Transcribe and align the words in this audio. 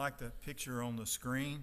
like 0.00 0.16
the 0.16 0.32
picture 0.46 0.82
on 0.82 0.96
the 0.96 1.04
screen. 1.04 1.62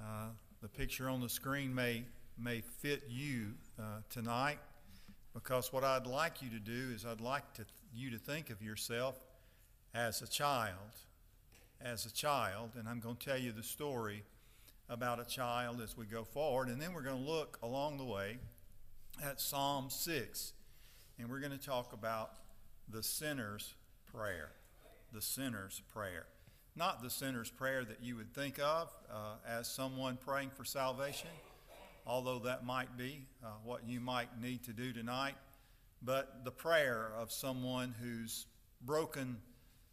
Uh, 0.00 0.28
the 0.62 0.68
picture 0.68 1.06
on 1.06 1.20
the 1.20 1.28
screen 1.28 1.74
may, 1.74 2.02
may 2.38 2.62
fit 2.62 3.02
you 3.10 3.48
uh, 3.78 3.98
tonight 4.08 4.56
because 5.34 5.70
what 5.70 5.84
I'd 5.84 6.06
like 6.06 6.40
you 6.40 6.48
to 6.48 6.58
do 6.58 6.94
is 6.94 7.04
I'd 7.04 7.20
like 7.20 7.52
to, 7.56 7.66
you 7.94 8.10
to 8.10 8.16
think 8.16 8.48
of 8.48 8.62
yourself 8.62 9.20
as 9.92 10.22
a 10.22 10.26
child. 10.26 10.96
As 11.82 12.06
a 12.06 12.10
child, 12.10 12.70
and 12.78 12.88
I'm 12.88 13.00
going 13.00 13.16
to 13.16 13.26
tell 13.26 13.38
you 13.38 13.52
the 13.52 13.62
story 13.62 14.22
about 14.88 15.20
a 15.20 15.26
child 15.26 15.82
as 15.82 15.98
we 15.98 16.06
go 16.06 16.24
forward, 16.24 16.68
and 16.68 16.80
then 16.80 16.94
we're 16.94 17.02
going 17.02 17.22
to 17.22 17.30
look 17.30 17.58
along 17.62 17.98
the 17.98 18.04
way 18.04 18.38
at 19.22 19.42
Psalm 19.42 19.90
6, 19.90 20.54
and 21.18 21.28
we're 21.28 21.40
going 21.40 21.52
to 21.52 21.62
talk 21.62 21.92
about 21.92 22.32
the 22.88 23.02
sinner's 23.02 23.74
prayer. 24.10 24.52
The 25.12 25.20
sinner's 25.20 25.82
prayer 25.92 26.24
not 26.80 27.02
the 27.02 27.10
sinner's 27.10 27.50
prayer 27.50 27.84
that 27.84 27.98
you 28.02 28.16
would 28.16 28.32
think 28.32 28.58
of 28.58 28.90
uh, 29.12 29.34
as 29.46 29.68
someone 29.68 30.16
praying 30.16 30.48
for 30.48 30.64
salvation, 30.64 31.28
although 32.06 32.38
that 32.38 32.64
might 32.64 32.96
be 32.96 33.26
uh, 33.44 33.48
what 33.62 33.86
you 33.86 34.00
might 34.00 34.40
need 34.40 34.64
to 34.64 34.72
do 34.72 34.90
tonight, 34.90 35.34
but 36.00 36.42
the 36.42 36.50
prayer 36.50 37.12
of 37.18 37.30
someone 37.30 37.94
who's 38.00 38.46
broken 38.80 39.36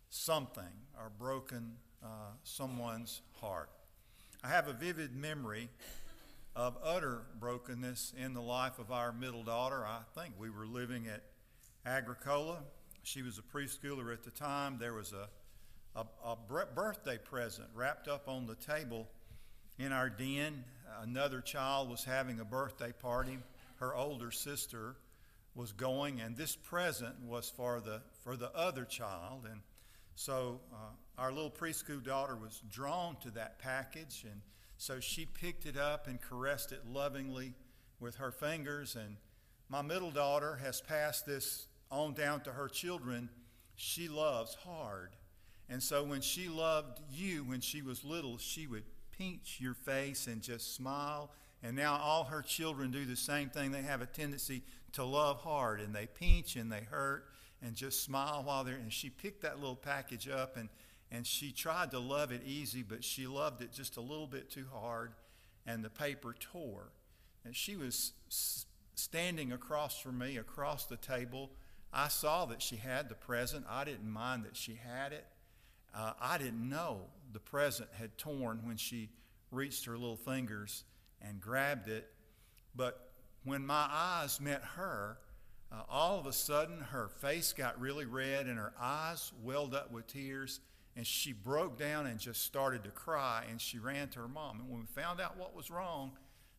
something 0.09 0.63
or 0.97 1.11
broken 1.19 1.73
uh, 2.01 2.31
someone's 2.43 3.21
heart. 3.41 3.69
I 4.41 4.47
have 4.47 4.69
a 4.69 4.73
vivid 4.73 5.13
memory 5.13 5.67
of 6.55 6.77
utter 6.81 7.23
brokenness 7.38 8.13
in 8.17 8.33
the 8.33 8.41
life 8.41 8.79
of 8.79 8.93
our 8.93 9.11
middle 9.11 9.43
daughter. 9.43 9.85
I 9.85 10.03
think 10.17 10.35
we 10.39 10.49
were 10.49 10.65
living 10.65 11.07
at 11.07 11.23
Agricola. 11.85 12.59
She 13.03 13.23
was 13.23 13.38
a 13.38 13.41
preschooler 13.41 14.13
at 14.13 14.23
the 14.23 14.31
time. 14.31 14.77
There 14.79 14.93
was 14.93 15.11
a 15.11 15.27
a, 15.97 16.05
a 16.23 16.35
birthday 16.75 17.17
present 17.17 17.67
wrapped 17.73 18.08
up 18.08 18.27
on 18.27 18.45
the 18.45 18.55
table 18.55 19.08
in 19.80 19.91
our 19.91 20.09
den. 20.09 20.63
Another 21.02 21.41
child 21.41 21.89
was 21.89 22.03
having 22.03 22.39
a 22.39 22.45
birthday 22.45 22.91
party. 22.91 23.39
Her 23.77 23.95
older 23.95 24.31
sister 24.31 24.95
was 25.55 25.72
going, 25.72 26.22
and 26.22 26.38
this 26.38 26.55
present 26.55 27.16
was 27.23 27.49
for 27.49 27.81
the 27.81 28.02
for 28.23 28.38
the 28.38 28.53
other 28.55 28.85
child. 28.85 29.47
And 29.49 29.61
so 30.16 30.61
uh, 30.73 31.22
our 31.22 31.31
little 31.31 31.52
preschool 31.52 32.03
daughter 32.03 32.35
was 32.35 32.61
drawn 32.72 33.17
to 33.23 33.31
that 33.31 33.59
package, 33.59 34.23
and 34.29 34.41
so 34.77 35.00
she 35.00 35.25
picked 35.25 35.66
it 35.66 35.77
up 35.77 36.07
and 36.07 36.22
caressed 36.22 36.72
it 36.72 36.81
lovingly 36.88 37.53
with 38.00 38.17
her 38.17 38.31
fingers. 38.31 38.95
And 38.95 39.17
my 39.69 39.81
middle 39.81 40.11
daughter 40.11 40.59
has 40.63 40.79
passed 40.79 41.25
this 41.25 41.67
on 41.91 42.13
down 42.13 42.41
to 42.41 42.52
her 42.52 42.67
children. 42.67 43.29
She 43.75 44.07
loves 44.07 44.55
hard. 44.55 45.09
And 45.69 45.83
so 45.83 46.03
when 46.03 46.21
she 46.21 46.47
loved 46.47 47.01
you 47.11 47.43
when 47.43 47.61
she 47.61 47.81
was 47.81 48.03
little, 48.03 48.37
she 48.37 48.67
would 48.67 48.83
pinch 49.17 49.57
your 49.59 49.73
face 49.73 50.27
and 50.27 50.41
just 50.41 50.75
smile. 50.75 51.31
And 51.63 51.75
now 51.75 51.97
all 51.97 52.25
her 52.25 52.41
children 52.41 52.91
do 52.91 53.05
the 53.05 53.15
same 53.15 53.49
thing. 53.49 53.71
They 53.71 53.81
have 53.81 54.01
a 54.01 54.05
tendency 54.05 54.63
to 54.93 55.03
love 55.03 55.41
hard 55.41 55.81
and 55.81 55.93
they 55.93 56.05
pinch 56.05 56.55
and 56.55 56.71
they 56.71 56.81
hurt 56.89 57.25
and 57.61 57.75
just 57.75 58.03
smile 58.03 58.43
while 58.45 58.63
they're. 58.63 58.75
And 58.75 58.93
she 58.93 59.09
picked 59.09 59.41
that 59.41 59.59
little 59.59 59.75
package 59.75 60.29
up 60.29 60.55
and, 60.55 60.69
and 61.11 61.25
she 61.25 61.51
tried 61.51 61.91
to 61.91 61.99
love 61.99 62.31
it 62.31 62.41
easy, 62.45 62.83
but 62.83 63.03
she 63.03 63.27
loved 63.27 63.61
it 63.61 63.73
just 63.73 63.97
a 63.97 64.01
little 64.01 64.27
bit 64.27 64.49
too 64.49 64.65
hard 64.73 65.13
and 65.65 65.83
the 65.83 65.89
paper 65.89 66.33
tore. 66.39 66.91
And 67.43 67.55
she 67.55 67.75
was 67.75 68.13
standing 68.95 69.51
across 69.51 69.99
from 69.99 70.17
me, 70.17 70.38
across 70.38 70.85
the 70.85 70.97
table. 70.97 71.51
I 71.91 72.07
saw 72.07 72.45
that 72.45 72.61
she 72.61 72.77
had 72.77 73.09
the 73.09 73.15
present. 73.15 73.65
I 73.69 73.83
didn't 73.83 74.09
mind 74.09 74.43
that 74.45 74.55
she 74.55 74.75
had 74.75 75.11
it. 75.11 75.25
Uh, 75.95 76.13
I 76.19 76.38
didn't 76.38 76.67
know 76.67 77.02
the 77.33 77.39
present 77.39 77.89
had 77.93 78.17
torn 78.17 78.61
when 78.63 78.77
she 78.77 79.09
reached 79.52 79.85
her 79.85 79.97
little 79.97 80.17
fingers 80.17 80.84
and 81.22 81.39
grabbed 81.39 81.88
it. 81.88 82.09
But 82.75 83.12
when 83.44 83.66
my 83.66 83.88
eyes 83.89 84.39
met 84.39 84.63
her, 84.75 85.17
uh, 85.72 85.81
all 85.89 86.19
of 86.19 86.25
a 86.25 86.34
sudden 86.34 86.79
her 86.79 87.09
face 87.09 87.53
got 87.53 87.79
really 87.79 88.06
red 88.06 88.45
and 88.45 88.57
her 88.57 88.73
eyes 88.79 89.31
welled 89.44 89.73
up 89.73 89.91
with 89.91 90.07
tears 90.07 90.59
and 90.95 91.06
she 91.06 91.34
broke 91.34 91.78
down 91.78 92.07
and 92.07 92.19
just 92.19 92.44
started 92.44 92.83
to 92.83 92.89
cry 92.89 93.45
and 93.50 93.59
she 93.62 93.78
ran 93.78 94.07
to 94.09 94.19
her 94.19 94.28
mom. 94.28 94.59
And 94.59 94.69
when 94.69 94.79
we 94.81 94.85
found 94.88 95.19
out 95.19 95.38
what 95.38 95.56
was 95.56 95.69
wrong, 95.69 96.12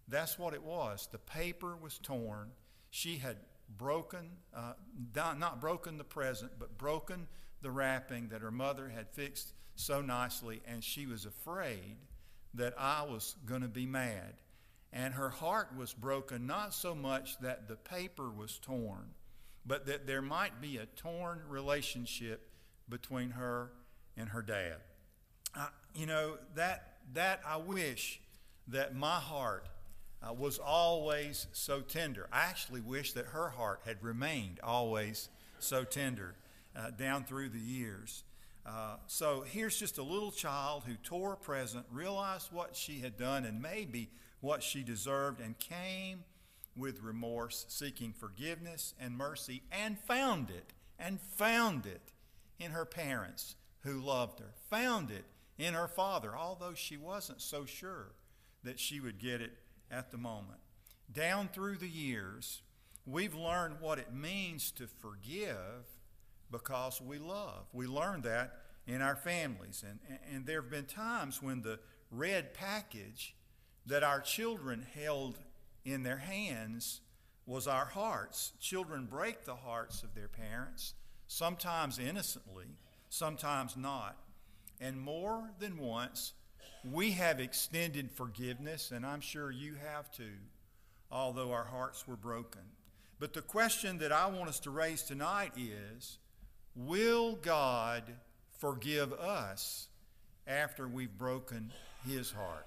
that's 0.08 0.38
what 0.38 0.54
it 0.54 0.62
was. 0.62 1.08
The 1.10 1.18
paper 1.18 1.76
was 1.76 1.98
torn. 1.98 2.50
She 2.90 3.18
had 3.18 3.36
broken, 3.76 4.30
uh, 4.54 4.74
not 5.14 5.60
broken 5.60 5.98
the 5.98 6.04
present, 6.04 6.52
but 6.58 6.78
broken 6.78 7.26
the 7.62 7.70
wrapping 7.70 8.28
that 8.28 8.42
her 8.42 8.50
mother 8.50 8.88
had 8.88 9.08
fixed 9.10 9.52
so 9.74 10.00
nicely, 10.00 10.60
and 10.66 10.82
she 10.82 11.06
was 11.06 11.24
afraid 11.24 11.96
that 12.54 12.74
I 12.78 13.02
was 13.02 13.36
going 13.46 13.62
to 13.62 13.68
be 13.68 13.86
mad. 13.86 14.34
And 14.92 15.14
her 15.14 15.28
heart 15.28 15.68
was 15.76 15.92
broken, 15.92 16.46
not 16.46 16.72
so 16.72 16.94
much 16.94 17.38
that 17.40 17.68
the 17.68 17.76
paper 17.76 18.30
was 18.30 18.58
torn, 18.58 19.10
but 19.66 19.86
that 19.86 20.06
there 20.06 20.22
might 20.22 20.60
be 20.60 20.78
a 20.78 20.86
torn 20.86 21.42
relationship 21.48 22.50
between 22.88 23.30
her 23.30 23.70
and 24.16 24.30
her 24.30 24.42
dad. 24.42 24.76
you 25.94 26.06
know, 26.06 26.38
that, 26.54 26.98
that 27.12 27.40
I 27.46 27.56
wish 27.56 28.20
that 28.68 28.94
my 28.94 29.16
heart 29.16 29.68
uh, 30.22 30.32
was 30.32 30.58
always 30.58 31.46
so 31.52 31.80
tender. 31.80 32.28
I 32.32 32.44
actually 32.44 32.80
wish 32.80 33.12
that 33.12 33.26
her 33.26 33.50
heart 33.50 33.80
had 33.84 34.02
remained 34.02 34.60
always 34.62 35.28
so 35.58 35.84
tender 35.84 36.34
uh, 36.76 36.90
down 36.90 37.24
through 37.24 37.48
the 37.48 37.58
years. 37.58 38.24
Uh, 38.66 38.96
so 39.06 39.44
here's 39.46 39.78
just 39.78 39.98
a 39.98 40.02
little 40.02 40.30
child 40.30 40.84
who 40.86 40.94
tore 40.94 41.34
a 41.34 41.36
present, 41.36 41.86
realized 41.90 42.52
what 42.52 42.76
she 42.76 43.00
had 43.00 43.16
done 43.16 43.44
and 43.44 43.62
maybe 43.62 44.10
what 44.40 44.62
she 44.62 44.82
deserved, 44.82 45.40
and 45.40 45.58
came 45.58 46.22
with 46.76 47.02
remorse, 47.02 47.64
seeking 47.68 48.12
forgiveness 48.12 48.94
and 49.00 49.16
mercy, 49.16 49.62
and 49.72 49.98
found 49.98 50.50
it, 50.50 50.72
and 50.98 51.20
found 51.20 51.86
it 51.86 52.12
in 52.58 52.70
her 52.70 52.84
parents 52.84 53.56
who 53.80 54.00
loved 54.00 54.40
her, 54.40 54.52
found 54.70 55.10
it 55.10 55.24
in 55.56 55.74
her 55.74 55.88
father, 55.88 56.36
although 56.36 56.74
she 56.74 56.96
wasn't 56.96 57.40
so 57.40 57.64
sure 57.64 58.12
that 58.62 58.78
she 58.78 59.00
would 59.00 59.18
get 59.18 59.40
it 59.40 59.52
at 59.90 60.10
the 60.10 60.18
moment. 60.18 60.60
Down 61.12 61.48
through 61.48 61.76
the 61.76 61.88
years, 61.88 62.62
we've 63.06 63.34
learned 63.34 63.80
what 63.80 63.98
it 63.98 64.12
means 64.14 64.70
to 64.72 64.86
forgive 64.86 65.97
because 66.50 67.00
we 67.00 67.18
love. 67.18 67.66
We 67.72 67.86
learn 67.86 68.22
that 68.22 68.60
in 68.86 69.02
our 69.02 69.16
families. 69.16 69.84
And, 69.88 69.98
and 70.32 70.46
there 70.46 70.62
have 70.62 70.70
been 70.70 70.86
times 70.86 71.42
when 71.42 71.62
the 71.62 71.78
red 72.10 72.54
package 72.54 73.34
that 73.86 74.02
our 74.02 74.20
children 74.20 74.84
held 74.94 75.38
in 75.84 76.02
their 76.02 76.18
hands 76.18 77.00
was 77.46 77.66
our 77.66 77.86
hearts. 77.86 78.52
Children 78.60 79.06
break 79.06 79.44
the 79.44 79.56
hearts 79.56 80.02
of 80.02 80.14
their 80.14 80.28
parents, 80.28 80.94
sometimes 81.26 81.98
innocently, 81.98 82.66
sometimes 83.08 83.76
not. 83.76 84.16
And 84.80 85.00
more 85.00 85.50
than 85.58 85.78
once, 85.78 86.34
we 86.84 87.12
have 87.12 87.40
extended 87.40 88.10
forgiveness, 88.12 88.90
and 88.90 89.04
I'm 89.04 89.20
sure 89.20 89.50
you 89.50 89.74
have 89.74 90.10
too, 90.12 90.36
although 91.10 91.52
our 91.52 91.64
hearts 91.64 92.06
were 92.06 92.16
broken. 92.16 92.60
But 93.18 93.32
the 93.32 93.42
question 93.42 93.98
that 93.98 94.12
I 94.12 94.26
want 94.26 94.48
us 94.48 94.60
to 94.60 94.70
raise 94.70 95.02
tonight 95.02 95.52
is 95.56 96.18
Will 96.74 97.36
God 97.36 98.04
forgive 98.58 99.12
us 99.12 99.88
after 100.46 100.86
we've 100.86 101.16
broken 101.16 101.72
his 102.06 102.30
heart? 102.30 102.66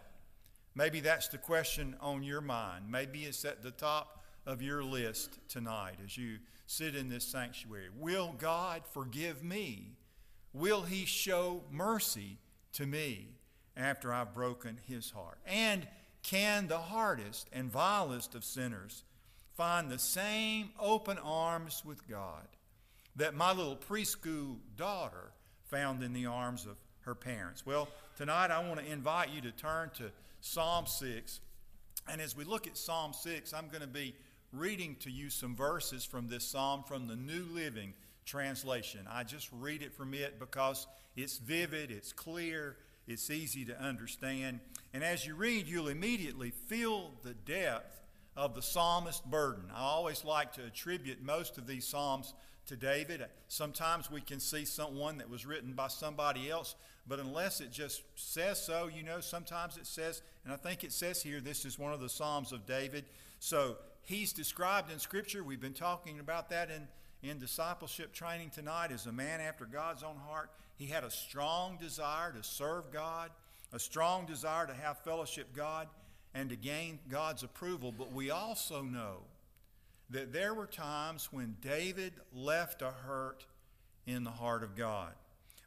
Maybe 0.75 0.99
that's 0.99 1.27
the 1.27 1.37
question 1.37 1.95
on 1.99 2.23
your 2.23 2.41
mind. 2.41 2.85
Maybe 2.89 3.23
it's 3.23 3.43
at 3.43 3.61
the 3.61 3.71
top 3.71 4.23
of 4.45 4.61
your 4.61 4.83
list 4.83 5.39
tonight 5.47 5.97
as 6.03 6.17
you 6.17 6.37
sit 6.65 6.95
in 6.95 7.09
this 7.09 7.25
sanctuary. 7.25 7.89
Will 7.97 8.33
God 8.37 8.83
forgive 8.91 9.43
me? 9.43 9.97
Will 10.53 10.83
he 10.83 11.05
show 11.05 11.63
mercy 11.69 12.37
to 12.73 12.85
me 12.85 13.35
after 13.75 14.13
I've 14.13 14.33
broken 14.33 14.79
his 14.87 15.11
heart? 15.11 15.39
And 15.45 15.87
can 16.23 16.67
the 16.67 16.77
hardest 16.77 17.49
and 17.51 17.71
vilest 17.71 18.35
of 18.35 18.43
sinners 18.43 19.03
find 19.55 19.89
the 19.89 19.99
same 19.99 20.69
open 20.79 21.17
arms 21.17 21.83
with 21.85 22.07
God 22.07 22.47
that 23.15 23.35
my 23.35 23.51
little 23.51 23.75
preschool 23.75 24.57
daughter 24.75 25.31
found 25.65 26.03
in 26.03 26.13
the 26.13 26.25
arms 26.25 26.65
of 26.65 26.77
her 27.01 27.15
parents. 27.15 27.65
Well, 27.65 27.87
tonight 28.17 28.51
I 28.51 28.67
want 28.67 28.79
to 28.79 28.91
invite 28.91 29.29
you 29.31 29.41
to 29.41 29.51
turn 29.51 29.89
to 29.97 30.11
Psalm 30.41 30.85
6. 30.87 31.39
And 32.09 32.21
as 32.21 32.35
we 32.35 32.43
look 32.43 32.67
at 32.67 32.77
Psalm 32.77 33.13
6, 33.13 33.53
I'm 33.53 33.67
going 33.67 33.81
to 33.81 33.87
be 33.87 34.15
reading 34.53 34.95
to 35.01 35.09
you 35.09 35.29
some 35.29 35.55
verses 35.55 36.03
from 36.03 36.27
this 36.27 36.45
psalm 36.45 36.83
from 36.87 37.07
the 37.07 37.15
New 37.15 37.45
Living 37.51 37.93
Translation. 38.25 39.07
I 39.09 39.23
just 39.23 39.49
read 39.51 39.81
it 39.81 39.93
from 39.93 40.13
it 40.13 40.39
because 40.39 40.87
it's 41.15 41.37
vivid, 41.37 41.91
it's 41.91 42.13
clear, 42.13 42.77
it's 43.07 43.29
easy 43.29 43.65
to 43.65 43.81
understand. 43.81 44.59
And 44.93 45.03
as 45.03 45.25
you 45.25 45.35
read, 45.35 45.67
you'll 45.67 45.87
immediately 45.87 46.51
feel 46.51 47.11
the 47.23 47.33
depth 47.33 48.01
of 48.35 48.55
the 48.55 48.61
psalmist's 48.61 49.21
burden. 49.21 49.63
I 49.73 49.81
always 49.81 50.23
like 50.23 50.53
to 50.53 50.65
attribute 50.65 51.21
most 51.23 51.57
of 51.57 51.67
these 51.67 51.87
psalms 51.87 52.33
to 52.67 52.75
David. 52.75 53.25
Sometimes 53.47 54.09
we 54.09 54.21
can 54.21 54.39
see 54.39 54.65
someone 54.65 55.17
that 55.17 55.29
was 55.29 55.45
written 55.45 55.73
by 55.73 55.87
somebody 55.87 56.49
else, 56.49 56.75
but 57.07 57.19
unless 57.19 57.61
it 57.61 57.71
just 57.71 58.03
says 58.15 58.61
so, 58.61 58.87
you 58.87 59.03
know, 59.03 59.19
sometimes 59.19 59.77
it 59.77 59.87
says, 59.87 60.21
and 60.45 60.53
I 60.53 60.57
think 60.57 60.83
it 60.83 60.91
says 60.91 61.21
here, 61.21 61.39
this 61.39 61.65
is 61.65 61.79
one 61.79 61.93
of 61.93 61.99
the 61.99 62.09
Psalms 62.09 62.51
of 62.51 62.65
David. 62.65 63.05
So 63.39 63.77
he's 64.03 64.33
described 64.33 64.91
in 64.91 64.99
Scripture. 64.99 65.43
We've 65.43 65.61
been 65.61 65.73
talking 65.73 66.19
about 66.19 66.49
that 66.49 66.69
in, 66.69 66.87
in 67.27 67.39
discipleship 67.39 68.13
training 68.13 68.51
tonight 68.51 68.91
as 68.91 69.05
a 69.05 69.11
man 69.11 69.41
after 69.41 69.65
God's 69.65 70.03
own 70.03 70.17
heart. 70.27 70.51
He 70.77 70.85
had 70.85 71.03
a 71.03 71.11
strong 71.11 71.77
desire 71.77 72.31
to 72.31 72.43
serve 72.43 72.91
God, 72.91 73.31
a 73.73 73.79
strong 73.79 74.25
desire 74.25 74.67
to 74.67 74.73
have 74.73 74.99
fellowship 74.99 75.55
God, 75.55 75.87
and 76.33 76.49
to 76.49 76.55
gain 76.55 76.99
God's 77.09 77.43
approval. 77.43 77.91
But 77.91 78.13
we 78.13 78.31
also 78.31 78.81
know 78.81 79.17
that 80.11 80.33
there 80.33 80.53
were 80.53 80.67
times 80.67 81.29
when 81.31 81.55
David 81.61 82.13
left 82.33 82.81
a 82.81 82.91
hurt 82.91 83.45
in 84.05 84.23
the 84.23 84.31
heart 84.31 84.63
of 84.63 84.75
God. 84.75 85.13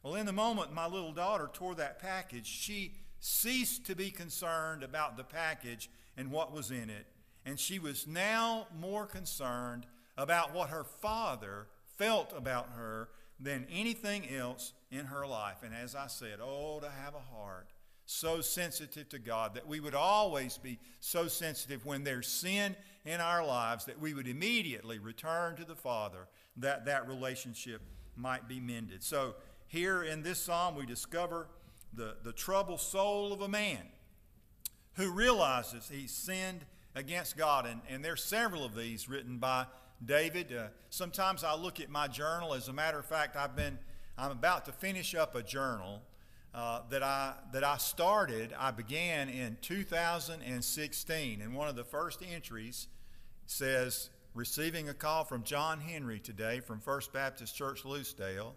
Well, 0.03 0.15
in 0.15 0.25
the 0.25 0.33
moment 0.33 0.73
my 0.73 0.87
little 0.87 1.11
daughter 1.11 1.49
tore 1.51 1.75
that 1.75 1.99
package, 1.99 2.45
she 2.45 2.93
ceased 3.19 3.85
to 3.87 3.95
be 3.95 4.11
concerned 4.11 4.83
about 4.83 5.17
the 5.17 5.23
package 5.23 5.89
and 6.15 6.31
what 6.31 6.53
was 6.53 6.69
in 6.69 6.89
it. 6.89 7.07
And 7.45 7.59
she 7.59 7.79
was 7.79 8.05
now 8.05 8.67
more 8.79 9.05
concerned 9.05 9.87
about 10.17 10.53
what 10.53 10.69
her 10.69 10.83
father 10.83 11.67
felt 11.97 12.33
about 12.35 12.69
her 12.75 13.09
than 13.39 13.65
anything 13.71 14.29
else 14.29 14.73
in 14.91 15.05
her 15.05 15.25
life. 15.25 15.63
And 15.63 15.73
as 15.73 15.95
I 15.95 16.07
said, 16.07 16.39
oh, 16.41 16.79
to 16.79 16.89
have 16.89 17.15
a 17.15 17.35
heart 17.35 17.69
so 18.05 18.41
sensitive 18.41 19.09
to 19.09 19.19
God, 19.19 19.55
that 19.55 19.67
we 19.67 19.79
would 19.79 19.95
always 19.95 20.57
be 20.57 20.79
so 20.99 21.27
sensitive 21.27 21.85
when 21.85 22.03
there's 22.03 22.27
sin 22.27 22.75
in 23.05 23.19
our 23.19 23.45
lives 23.45 23.85
that 23.85 23.99
we 23.99 24.13
would 24.13 24.27
immediately 24.27 24.99
return 24.99 25.55
to 25.55 25.65
the 25.65 25.75
Father, 25.75 26.27
that 26.57 26.85
that 26.85 27.07
relationship 27.07 27.81
might 28.15 28.47
be 28.47 28.59
mended. 28.59 29.03
So 29.03 29.35
here 29.67 30.03
in 30.03 30.23
this 30.23 30.39
psalm, 30.39 30.75
we 30.75 30.85
discover 30.85 31.47
the, 31.93 32.15
the 32.23 32.31
troubled 32.31 32.79
soul 32.79 33.33
of 33.33 33.41
a 33.41 33.47
man 33.47 33.81
who 34.93 35.11
realizes 35.11 35.89
he's 35.89 36.11
sinned 36.11 36.61
against 36.95 37.37
God. 37.37 37.65
And, 37.65 37.81
and 37.89 38.03
there's 38.03 38.23
several 38.23 38.63
of 38.63 38.75
these 38.75 39.09
written 39.09 39.37
by 39.37 39.65
David. 40.03 40.55
Uh, 40.55 40.67
sometimes 40.89 41.43
I 41.43 41.55
look 41.55 41.79
at 41.79 41.89
my 41.89 42.07
journal. 42.07 42.53
As 42.53 42.67
a 42.67 42.73
matter 42.73 42.99
of 42.99 43.05
fact, 43.05 43.35
I've 43.35 43.55
been, 43.55 43.77
I'm 44.17 44.31
about 44.31 44.65
to 44.65 44.71
finish 44.71 45.15
up 45.15 45.35
a 45.35 45.43
journal 45.43 46.01
uh, 46.55 46.79
that 46.89 47.03
I 47.03 47.33
that 47.51 47.65
I 47.65 47.77
started. 47.77 48.55
I 48.57 48.71
began 48.71 49.27
in 49.27 49.57
2016, 49.61 51.41
and 51.41 51.53
one 51.53 51.67
of 51.67 51.75
the 51.75 51.83
first 51.83 52.23
entries 52.33 52.87
says, 53.45 54.09
"Receiving 54.33 54.87
a 54.87 54.93
call 54.93 55.25
from 55.25 55.43
John 55.43 55.81
Henry 55.81 56.19
today 56.19 56.61
from 56.61 56.79
First 56.79 57.11
Baptist 57.11 57.55
Church, 57.55 57.83
Lucedale." 57.83 58.53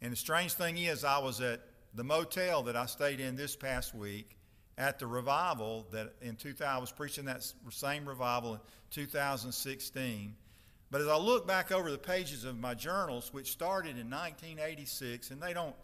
And 0.00 0.12
the 0.12 0.16
strange 0.16 0.54
thing 0.54 0.78
is, 0.78 1.04
I 1.04 1.18
was 1.18 1.42
at 1.42 1.60
the 1.92 2.04
motel 2.04 2.62
that 2.62 2.76
I 2.76 2.86
stayed 2.86 3.20
in 3.20 3.36
this 3.36 3.54
past 3.54 3.94
week 3.94 4.38
at 4.78 4.98
the 4.98 5.06
revival 5.06 5.86
that 5.90 6.14
in 6.22 6.36
2000 6.36 6.66
I 6.66 6.78
was 6.78 6.90
preaching 6.90 7.26
that 7.26 7.44
same 7.68 8.08
revival 8.08 8.54
in 8.54 8.60
2016. 8.92 10.34
But 10.90 11.02
as 11.02 11.08
I 11.08 11.18
look 11.18 11.46
back 11.46 11.70
over 11.70 11.90
the 11.90 11.98
pages 11.98 12.44
of 12.44 12.58
my 12.58 12.72
journals, 12.72 13.30
which 13.30 13.52
started 13.52 13.98
in 13.98 14.08
1986, 14.08 15.30
and 15.30 15.40
they 15.40 15.52
don't 15.52 15.76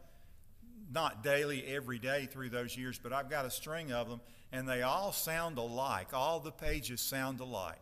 not 0.92 1.22
daily, 1.22 1.64
every 1.66 1.98
day 1.98 2.26
through 2.26 2.50
those 2.50 2.76
years, 2.76 2.98
but 3.02 3.12
I've 3.12 3.30
got 3.30 3.44
a 3.44 3.50
string 3.50 3.92
of 3.92 4.08
them, 4.08 4.20
and 4.52 4.68
they 4.68 4.82
all 4.82 5.12
sound 5.12 5.58
alike. 5.58 6.08
All 6.12 6.40
the 6.40 6.52
pages 6.52 7.00
sound 7.00 7.40
alike. 7.40 7.80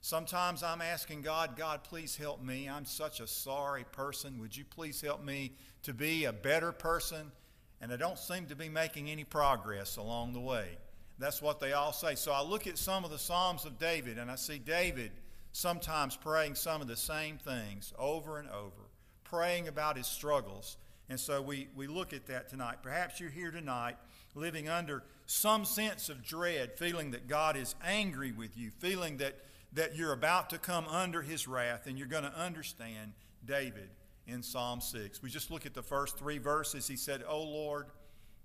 Sometimes 0.00 0.62
I'm 0.62 0.80
asking 0.80 1.22
God, 1.22 1.56
God, 1.56 1.82
please 1.82 2.16
help 2.16 2.42
me. 2.42 2.68
I'm 2.68 2.84
such 2.84 3.20
a 3.20 3.26
sorry 3.26 3.84
person. 3.90 4.38
Would 4.40 4.56
you 4.56 4.64
please 4.64 5.00
help 5.00 5.24
me 5.24 5.52
to 5.82 5.92
be 5.92 6.24
a 6.24 6.32
better 6.32 6.70
person? 6.70 7.32
And 7.80 7.92
I 7.92 7.96
don't 7.96 8.18
seem 8.18 8.46
to 8.46 8.56
be 8.56 8.68
making 8.68 9.10
any 9.10 9.24
progress 9.24 9.96
along 9.96 10.34
the 10.34 10.40
way. 10.40 10.78
That's 11.18 11.42
what 11.42 11.58
they 11.58 11.72
all 11.72 11.92
say. 11.92 12.14
So 12.14 12.32
I 12.32 12.42
look 12.42 12.66
at 12.66 12.78
some 12.78 13.04
of 13.04 13.10
the 13.10 13.18
Psalms 13.18 13.64
of 13.64 13.78
David, 13.78 14.18
and 14.18 14.30
I 14.30 14.36
see 14.36 14.58
David 14.58 15.10
sometimes 15.52 16.16
praying 16.16 16.54
some 16.54 16.80
of 16.80 16.86
the 16.86 16.96
same 16.96 17.38
things 17.38 17.92
over 17.98 18.38
and 18.38 18.48
over, 18.50 18.88
praying 19.24 19.66
about 19.66 19.96
his 19.96 20.06
struggles 20.06 20.76
and 21.08 21.18
so 21.18 21.40
we, 21.40 21.68
we 21.74 21.86
look 21.86 22.12
at 22.12 22.26
that 22.26 22.48
tonight. 22.48 22.78
Perhaps 22.82 23.20
you're 23.20 23.30
here 23.30 23.50
tonight 23.50 23.96
living 24.34 24.68
under 24.68 25.02
some 25.26 25.64
sense 25.64 26.08
of 26.08 26.24
dread, 26.24 26.78
feeling 26.78 27.10
that 27.12 27.26
God 27.26 27.56
is 27.56 27.74
angry 27.84 28.32
with 28.32 28.56
you, 28.56 28.70
feeling 28.70 29.16
that, 29.18 29.36
that 29.72 29.96
you're 29.96 30.12
about 30.12 30.50
to 30.50 30.58
come 30.58 30.86
under 30.86 31.22
his 31.22 31.48
wrath, 31.48 31.86
and 31.86 31.98
you're 31.98 32.08
going 32.08 32.24
to 32.24 32.38
understand 32.38 33.12
David 33.44 33.90
in 34.26 34.42
Psalm 34.42 34.80
6. 34.80 35.22
We 35.22 35.30
just 35.30 35.50
look 35.50 35.66
at 35.66 35.74
the 35.74 35.82
first 35.82 36.18
three 36.18 36.38
verses. 36.38 36.86
He 36.86 36.96
said, 36.96 37.24
Oh 37.26 37.42
Lord, 37.42 37.86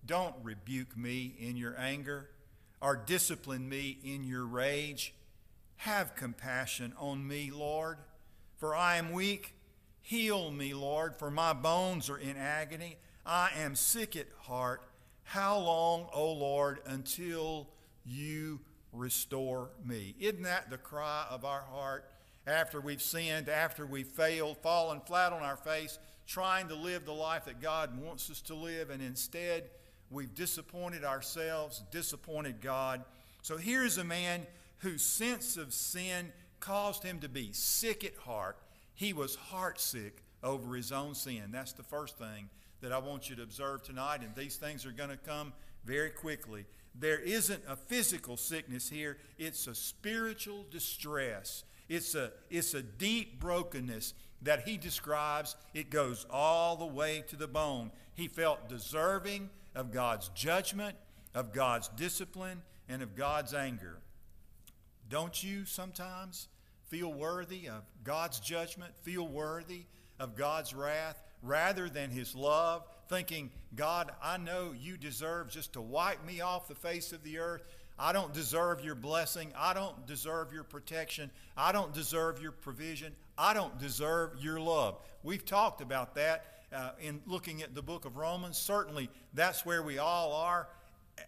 don't 0.05 0.35
rebuke 0.41 0.97
me 0.97 1.35
in 1.39 1.57
your 1.57 1.77
anger 1.77 2.29
or 2.81 2.95
discipline 2.95 3.67
me 3.67 3.97
in 4.03 4.23
your 4.23 4.45
rage. 4.45 5.13
Have 5.77 6.15
compassion 6.15 6.93
on 6.97 7.27
me, 7.27 7.51
Lord, 7.51 7.97
for 8.57 8.75
I 8.75 8.95
am 8.95 9.11
weak. 9.11 9.53
Heal 10.05 10.51
me, 10.51 10.73
Lord, 10.73 11.15
for 11.15 11.31
my 11.31 11.53
bones 11.53 12.09
are 12.09 12.17
in 12.17 12.35
agony. 12.35 12.97
I 13.25 13.51
am 13.57 13.73
sick 13.73 14.17
at 14.17 14.27
heart. 14.41 14.81
How 15.23 15.57
long, 15.57 16.07
O 16.13 16.33
Lord, 16.33 16.79
until 16.85 17.69
you 18.05 18.59
restore 18.91 19.69
me? 19.85 20.13
Isn't 20.19 20.43
that 20.43 20.69
the 20.69 20.77
cry 20.77 21.25
of 21.29 21.45
our 21.45 21.61
heart 21.61 22.11
after 22.45 22.81
we've 22.81 23.01
sinned, 23.01 23.47
after 23.47 23.85
we've 23.85 24.05
failed, 24.05 24.57
fallen 24.57 24.99
flat 24.99 25.31
on 25.31 25.41
our 25.41 25.55
face, 25.55 25.97
trying 26.27 26.67
to 26.67 26.75
live 26.75 27.05
the 27.05 27.13
life 27.13 27.45
that 27.45 27.61
God 27.61 27.97
wants 27.97 28.29
us 28.29 28.41
to 28.41 28.55
live, 28.55 28.89
and 28.89 29.01
instead 29.01 29.69
we've 30.11 30.35
disappointed 30.35 31.05
ourselves, 31.05 31.81
disappointed 31.91 32.59
God? 32.59 33.05
So 33.41 33.55
here's 33.55 33.97
a 33.97 34.03
man 34.03 34.47
whose 34.79 35.01
sense 35.01 35.55
of 35.55 35.73
sin 35.73 36.33
caused 36.59 37.03
him 37.03 37.19
to 37.19 37.29
be 37.29 37.53
sick 37.53 38.03
at 38.03 38.17
heart 38.17 38.57
he 39.03 39.13
was 39.13 39.37
heartsick 39.51 40.13
over 40.41 40.75
his 40.75 40.91
own 40.91 41.13
sin. 41.13 41.49
That's 41.51 41.73
the 41.73 41.83
first 41.83 42.17
thing 42.17 42.49
that 42.81 42.93
I 42.93 42.99
want 42.99 43.29
you 43.29 43.35
to 43.35 43.43
observe 43.43 43.83
tonight, 43.83 44.21
and 44.21 44.33
these 44.35 44.55
things 44.55 44.85
are 44.85 44.91
going 44.91 45.09
to 45.09 45.17
come 45.17 45.51
very 45.83 46.09
quickly. 46.09 46.65
There 46.95 47.19
isn't 47.19 47.63
a 47.67 47.75
physical 47.75 48.37
sickness 48.37 48.89
here, 48.89 49.17
it's 49.37 49.67
a 49.67 49.75
spiritual 49.75 50.65
distress. 50.71 51.63
It's 51.89 52.15
a, 52.15 52.31
it's 52.49 52.73
a 52.73 52.81
deep 52.81 53.41
brokenness 53.41 54.13
that 54.41 54.67
he 54.67 54.77
describes. 54.77 55.57
It 55.73 55.89
goes 55.89 56.25
all 56.29 56.77
the 56.77 56.85
way 56.85 57.25
to 57.27 57.35
the 57.35 57.47
bone. 57.47 57.91
He 58.15 58.29
felt 58.29 58.69
deserving 58.69 59.49
of 59.75 59.91
God's 59.91 60.29
judgment, 60.29 60.95
of 61.35 61.51
God's 61.51 61.89
discipline, 61.89 62.61
and 62.87 63.01
of 63.01 63.15
God's 63.15 63.53
anger. 63.53 63.97
Don't 65.09 65.43
you 65.43 65.65
sometimes? 65.65 66.47
Feel 66.93 67.11
worthy 67.11 67.67
of 67.67 67.81
God's 68.03 68.39
judgment, 68.39 68.93
feel 69.01 69.27
worthy 69.27 69.85
of 70.19 70.35
God's 70.35 70.75
wrath, 70.75 71.23
rather 71.41 71.89
than 71.89 72.11
His 72.11 72.35
love, 72.35 72.85
thinking, 73.09 73.49
God, 73.73 74.11
I 74.21 74.37
know 74.37 74.75
you 74.79 74.95
deserve 74.97 75.49
just 75.49 75.73
to 75.73 75.81
wipe 75.81 76.23
me 76.23 76.41
off 76.41 76.67
the 76.67 76.75
face 76.75 77.11
of 77.11 77.23
the 77.23 77.39
earth. 77.39 77.63
I 77.97 78.13
don't 78.13 78.31
deserve 78.31 78.85
your 78.85 78.93
blessing. 78.93 79.51
I 79.57 79.73
don't 79.73 80.05
deserve 80.05 80.53
your 80.53 80.63
protection. 80.63 81.31
I 81.57 81.71
don't 81.71 81.95
deserve 81.95 82.39
your 82.39 82.51
provision. 82.51 83.13
I 83.39 83.55
don't 83.55 83.79
deserve 83.79 84.35
your 84.39 84.59
love. 84.59 84.99
We've 85.23 85.43
talked 85.43 85.81
about 85.81 86.13
that 86.13 86.45
uh, 86.71 86.91
in 87.01 87.21
looking 87.25 87.63
at 87.63 87.73
the 87.73 87.81
book 87.81 88.05
of 88.05 88.17
Romans. 88.17 88.59
Certainly, 88.59 89.09
that's 89.33 89.65
where 89.65 89.81
we 89.81 89.97
all 89.97 90.31
are 90.33 90.67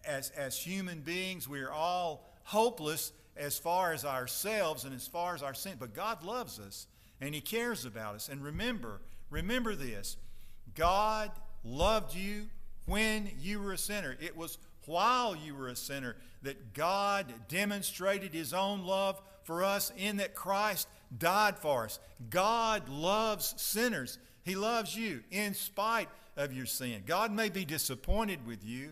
as, 0.04 0.30
as 0.30 0.56
human 0.56 1.00
beings. 1.00 1.48
We're 1.48 1.72
all 1.72 2.32
hopeless 2.44 3.10
as 3.36 3.58
far 3.58 3.92
as 3.92 4.04
ourselves 4.04 4.84
and 4.84 4.94
as 4.94 5.06
far 5.06 5.34
as 5.34 5.42
our 5.42 5.54
sin. 5.54 5.76
But 5.78 5.94
God 5.94 6.22
loves 6.22 6.58
us 6.58 6.86
and 7.20 7.34
He 7.34 7.40
cares 7.40 7.84
about 7.84 8.14
us. 8.14 8.28
And 8.28 8.42
remember, 8.42 9.00
remember 9.30 9.74
this 9.74 10.16
God 10.74 11.30
loved 11.64 12.14
you 12.14 12.46
when 12.86 13.30
you 13.40 13.60
were 13.60 13.72
a 13.72 13.78
sinner. 13.78 14.16
It 14.20 14.36
was 14.36 14.58
while 14.86 15.34
you 15.34 15.54
were 15.54 15.68
a 15.68 15.76
sinner 15.76 16.16
that 16.42 16.72
God 16.72 17.32
demonstrated 17.48 18.32
His 18.32 18.54
own 18.54 18.84
love 18.84 19.20
for 19.42 19.64
us 19.64 19.92
in 19.96 20.16
that 20.18 20.34
Christ 20.34 20.88
died 21.16 21.58
for 21.58 21.84
us. 21.84 21.98
God 22.30 22.88
loves 22.88 23.54
sinners. 23.56 24.18
He 24.44 24.54
loves 24.54 24.96
you 24.96 25.22
in 25.30 25.54
spite 25.54 26.08
of 26.36 26.52
your 26.52 26.66
sin. 26.66 27.02
God 27.06 27.32
may 27.32 27.48
be 27.48 27.64
disappointed 27.64 28.46
with 28.46 28.64
you, 28.64 28.90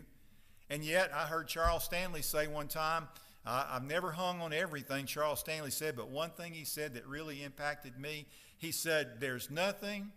and 0.70 0.84
yet 0.84 1.12
I 1.14 1.26
heard 1.26 1.46
Charles 1.46 1.84
Stanley 1.84 2.22
say 2.22 2.46
one 2.46 2.68
time, 2.68 3.08
uh, 3.46 3.66
I've 3.70 3.84
never 3.84 4.12
hung 4.12 4.40
on 4.40 4.52
everything 4.52 5.06
Charles 5.06 5.40
Stanley 5.40 5.70
said, 5.70 5.96
but 5.96 6.08
one 6.08 6.30
thing 6.30 6.52
he 6.52 6.64
said 6.64 6.94
that 6.94 7.06
really 7.06 7.42
impacted 7.42 7.98
me 7.98 8.26
he 8.64 8.72
said, 8.72 9.20
There's 9.20 9.50
nothing 9.50 10.10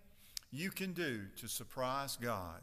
you 0.51 0.71
can 0.71 0.93
do 0.93 1.21
to 1.37 1.47
surprise 1.47 2.17
God. 2.21 2.61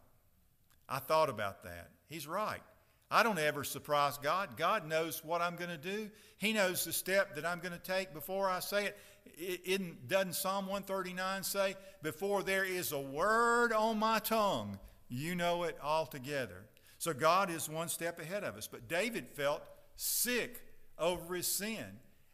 I 0.88 0.98
thought 0.98 1.28
about 1.28 1.64
that. 1.64 1.90
He's 2.08 2.26
right. 2.26 2.62
I 3.10 3.22
don't 3.22 3.38
ever 3.38 3.64
surprise 3.64 4.18
God. 4.18 4.56
God 4.56 4.88
knows 4.88 5.22
what 5.24 5.40
I'm 5.40 5.56
going 5.56 5.70
to 5.70 5.76
do. 5.76 6.10
He 6.38 6.52
knows 6.52 6.84
the 6.84 6.92
step 6.92 7.34
that 7.34 7.44
I'm 7.44 7.60
going 7.60 7.72
to 7.72 7.78
take 7.78 8.12
before 8.12 8.48
I 8.48 8.60
say 8.60 8.86
it. 8.86 8.98
it 9.36 10.08
doesn't 10.08 10.34
Psalm 10.34 10.66
139 10.66 11.42
say, 11.42 11.76
Before 12.02 12.42
there 12.42 12.64
is 12.64 12.92
a 12.92 13.00
word 13.00 13.72
on 13.72 13.98
my 13.98 14.18
tongue, 14.18 14.78
you 15.08 15.34
know 15.34 15.64
it 15.64 15.76
altogether. 15.82 16.64
So 16.98 17.12
God 17.12 17.50
is 17.50 17.68
one 17.68 17.88
step 17.88 18.18
ahead 18.18 18.44
of 18.44 18.56
us. 18.56 18.66
But 18.66 18.88
David 18.88 19.28
felt 19.28 19.62
sick 19.96 20.62
over 20.98 21.34
his 21.34 21.46
sin. 21.46 21.84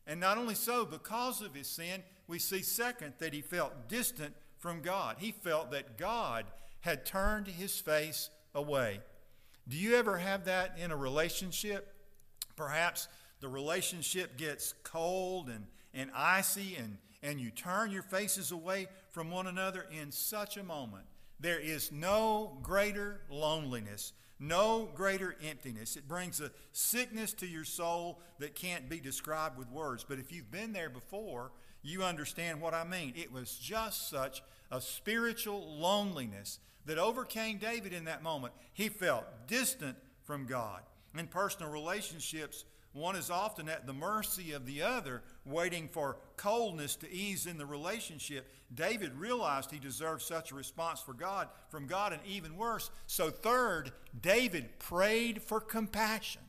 And 0.06 0.20
not 0.20 0.38
only 0.38 0.54
so, 0.54 0.84
because 0.84 1.40
of 1.40 1.54
his 1.54 1.68
sin, 1.68 2.02
we 2.26 2.38
see 2.38 2.62
second 2.62 3.14
that 3.18 3.32
he 3.32 3.40
felt 3.40 3.88
distant 3.88 4.34
from 4.58 4.82
God. 4.82 5.16
He 5.18 5.32
felt 5.32 5.70
that 5.70 5.98
God 5.98 6.46
had 6.80 7.04
turned 7.04 7.46
his 7.46 7.78
face 7.78 8.30
away. 8.54 9.00
Do 9.68 9.76
you 9.76 9.96
ever 9.96 10.18
have 10.18 10.46
that 10.46 10.78
in 10.78 10.90
a 10.90 10.96
relationship? 10.96 11.94
Perhaps 12.56 13.08
the 13.40 13.48
relationship 13.48 14.36
gets 14.36 14.74
cold 14.82 15.48
and, 15.48 15.66
and 15.94 16.10
icy, 16.14 16.76
and, 16.76 16.98
and 17.22 17.40
you 17.40 17.50
turn 17.50 17.90
your 17.90 18.02
faces 18.02 18.52
away 18.52 18.88
from 19.10 19.30
one 19.30 19.46
another 19.46 19.86
in 19.90 20.12
such 20.12 20.56
a 20.56 20.62
moment. 20.62 21.04
There 21.38 21.58
is 21.58 21.90
no 21.90 22.58
greater 22.62 23.22
loneliness, 23.30 24.12
no 24.40 24.88
greater 24.94 25.36
emptiness. 25.46 25.96
It 25.96 26.08
brings 26.08 26.40
a 26.40 26.50
sickness 26.72 27.34
to 27.34 27.46
your 27.46 27.64
soul 27.64 28.20
that 28.38 28.54
can't 28.54 28.88
be 28.88 28.98
described 28.98 29.58
with 29.58 29.70
words. 29.70 30.04
But 30.08 30.18
if 30.18 30.32
you've 30.32 30.50
been 30.50 30.72
there 30.72 30.88
before, 30.88 31.52
you 31.82 32.02
understand 32.02 32.60
what 32.60 32.74
I 32.74 32.84
mean. 32.84 33.12
It 33.16 33.32
was 33.32 33.56
just 33.56 34.08
such 34.08 34.42
a 34.70 34.80
spiritual 34.80 35.78
loneliness 35.78 36.58
that 36.86 36.98
overcame 36.98 37.58
David 37.58 37.92
in 37.92 38.06
that 38.06 38.22
moment. 38.22 38.54
He 38.72 38.88
felt 38.88 39.24
distant 39.46 39.96
from 40.24 40.46
God. 40.46 40.80
In 41.16 41.26
personal 41.26 41.70
relationships, 41.70 42.64
one 42.92 43.14
is 43.14 43.30
often 43.30 43.68
at 43.68 43.86
the 43.86 43.92
mercy 43.92 44.52
of 44.52 44.66
the 44.66 44.82
other, 44.82 45.22
waiting 45.44 45.88
for 45.88 46.16
coldness 46.36 46.96
to 46.96 47.12
ease 47.12 47.46
in 47.46 47.56
the 47.56 47.66
relationship. 47.66 48.52
David 48.74 49.14
realized 49.14 49.70
he 49.70 49.78
deserved 49.78 50.22
such 50.22 50.50
a 50.50 50.56
response 50.56 51.00
for 51.00 51.12
God 51.12 51.48
from 51.68 51.86
God, 51.86 52.12
and 52.12 52.22
even 52.26 52.56
worse. 52.56 52.90
So, 53.06 53.30
third, 53.30 53.92
David 54.20 54.78
prayed 54.80 55.42
for 55.42 55.60
compassion. 55.60 56.42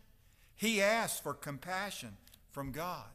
He 0.55 0.81
asked 0.81 1.21
for 1.21 1.33
compassion 1.33 2.17
from 2.51 2.71
God. 2.71 3.05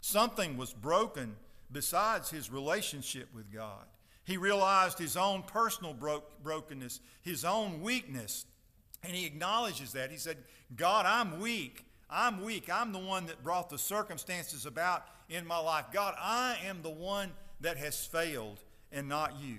Something 0.00 0.56
was 0.56 0.74
broken 0.74 1.36
besides 1.72 2.30
his 2.30 2.50
relationship 2.50 3.28
with 3.34 3.52
God. 3.52 3.86
He 4.24 4.36
realized 4.36 4.98
his 4.98 5.16
own 5.16 5.42
personal 5.42 5.94
bro- 5.94 6.24
brokenness, 6.42 7.00
his 7.22 7.44
own 7.44 7.82
weakness, 7.82 8.46
and 9.02 9.14
he 9.14 9.26
acknowledges 9.26 9.92
that. 9.92 10.10
He 10.10 10.16
said, 10.16 10.38
God, 10.76 11.04
I'm 11.06 11.40
weak. 11.40 11.84
I'm 12.14 12.44
weak. 12.44 12.70
I'm 12.72 12.92
the 12.92 12.98
one 12.98 13.26
that 13.26 13.42
brought 13.42 13.68
the 13.68 13.78
circumstances 13.78 14.66
about 14.66 15.04
in 15.28 15.44
my 15.44 15.58
life. 15.58 15.86
God, 15.92 16.14
I 16.16 16.56
am 16.64 16.80
the 16.82 16.90
one 16.90 17.32
that 17.60 17.76
has 17.76 18.06
failed 18.06 18.60
and 18.92 19.08
not 19.08 19.40
you. 19.40 19.56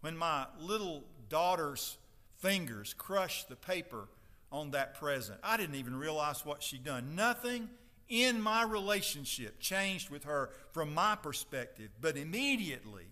When 0.00 0.16
my 0.16 0.46
little 0.60 1.02
daughter's 1.28 1.98
fingers 2.36 2.94
crushed 2.96 3.48
the 3.48 3.56
paper 3.56 4.08
on 4.52 4.70
that 4.70 4.94
present, 4.94 5.40
I 5.42 5.56
didn't 5.56 5.74
even 5.74 5.96
realize 5.96 6.46
what 6.46 6.62
she'd 6.62 6.84
done. 6.84 7.16
Nothing 7.16 7.68
in 8.08 8.40
my 8.40 8.62
relationship 8.62 9.58
changed 9.58 10.08
with 10.08 10.22
her 10.22 10.50
from 10.70 10.94
my 10.94 11.16
perspective, 11.16 11.90
but 12.00 12.16
immediately, 12.16 13.06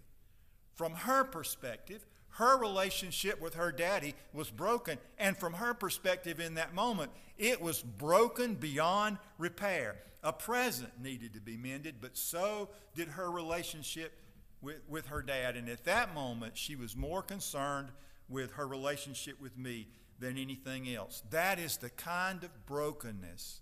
from 0.74 0.92
her 0.92 1.24
perspective, 1.24 2.06
her 2.36 2.58
relationship 2.58 3.40
with 3.40 3.54
her 3.54 3.72
daddy 3.72 4.14
was 4.34 4.50
broken. 4.50 4.98
And 5.18 5.36
from 5.36 5.54
her 5.54 5.72
perspective 5.72 6.38
in 6.38 6.54
that 6.54 6.74
moment, 6.74 7.10
it 7.38 7.62
was 7.62 7.82
broken 7.82 8.54
beyond 8.54 9.16
repair. 9.38 9.96
A 10.22 10.34
present 10.34 11.00
needed 11.00 11.32
to 11.32 11.40
be 11.40 11.56
mended, 11.56 11.96
but 12.00 12.16
so 12.16 12.68
did 12.94 13.08
her 13.08 13.30
relationship 13.30 14.12
with, 14.60 14.80
with 14.86 15.06
her 15.06 15.22
dad. 15.22 15.56
And 15.56 15.66
at 15.70 15.84
that 15.84 16.14
moment, 16.14 16.58
she 16.58 16.76
was 16.76 16.94
more 16.94 17.22
concerned 17.22 17.88
with 18.28 18.52
her 18.52 18.66
relationship 18.66 19.40
with 19.40 19.56
me 19.56 19.88
than 20.18 20.36
anything 20.36 20.94
else. 20.94 21.22
That 21.30 21.58
is 21.58 21.78
the 21.78 21.90
kind 21.90 22.44
of 22.44 22.66
brokenness 22.66 23.60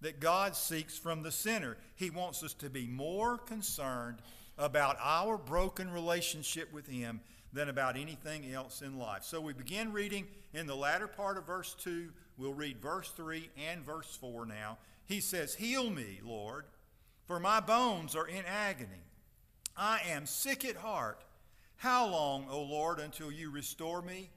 that 0.00 0.18
God 0.18 0.56
seeks 0.56 0.98
from 0.98 1.22
the 1.22 1.30
sinner. 1.30 1.76
He 1.94 2.10
wants 2.10 2.42
us 2.42 2.54
to 2.54 2.68
be 2.68 2.88
more 2.88 3.38
concerned 3.38 4.22
about 4.56 4.96
our 5.00 5.38
broken 5.38 5.88
relationship 5.90 6.72
with 6.72 6.88
Him 6.88 7.20
than 7.52 7.68
about 7.68 7.96
anything 7.96 8.52
else 8.52 8.82
in 8.82 8.98
life. 8.98 9.24
So 9.24 9.40
we 9.40 9.52
begin 9.52 9.92
reading 9.92 10.26
in 10.52 10.66
the 10.66 10.74
latter 10.74 11.06
part 11.06 11.38
of 11.38 11.46
verse 11.46 11.74
2. 11.80 12.08
We'll 12.36 12.54
read 12.54 12.78
verse 12.80 13.10
3 13.10 13.50
and 13.70 13.84
verse 13.84 14.16
4 14.20 14.46
now. 14.46 14.78
He 15.06 15.20
says, 15.20 15.54
Heal 15.54 15.90
me, 15.90 16.20
Lord, 16.22 16.66
for 17.26 17.40
my 17.40 17.60
bones 17.60 18.14
are 18.14 18.28
in 18.28 18.44
agony. 18.46 19.04
I 19.76 20.00
am 20.10 20.26
sick 20.26 20.64
at 20.64 20.76
heart. 20.76 21.24
How 21.76 22.08
long, 22.08 22.46
O 22.50 22.62
Lord, 22.62 22.98
until 22.98 23.30
you 23.30 23.50
restore 23.50 24.02
me? 24.02 24.30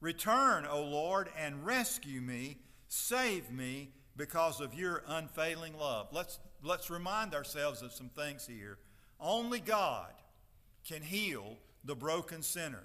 Return, 0.00 0.66
O 0.66 0.82
Lord, 0.82 1.28
and 1.38 1.64
rescue 1.64 2.20
me. 2.20 2.56
Save 2.88 3.50
me 3.50 3.90
because 4.16 4.60
of 4.60 4.74
your 4.74 5.02
unfailing 5.06 5.76
love. 5.78 6.08
Let's, 6.12 6.38
let's 6.62 6.90
remind 6.90 7.34
ourselves 7.34 7.82
of 7.82 7.92
some 7.92 8.08
things 8.08 8.46
here. 8.46 8.78
Only 9.20 9.60
God 9.60 10.12
can 10.84 11.02
heal 11.02 11.58
the 11.86 11.94
broken 11.94 12.42
sinner. 12.42 12.82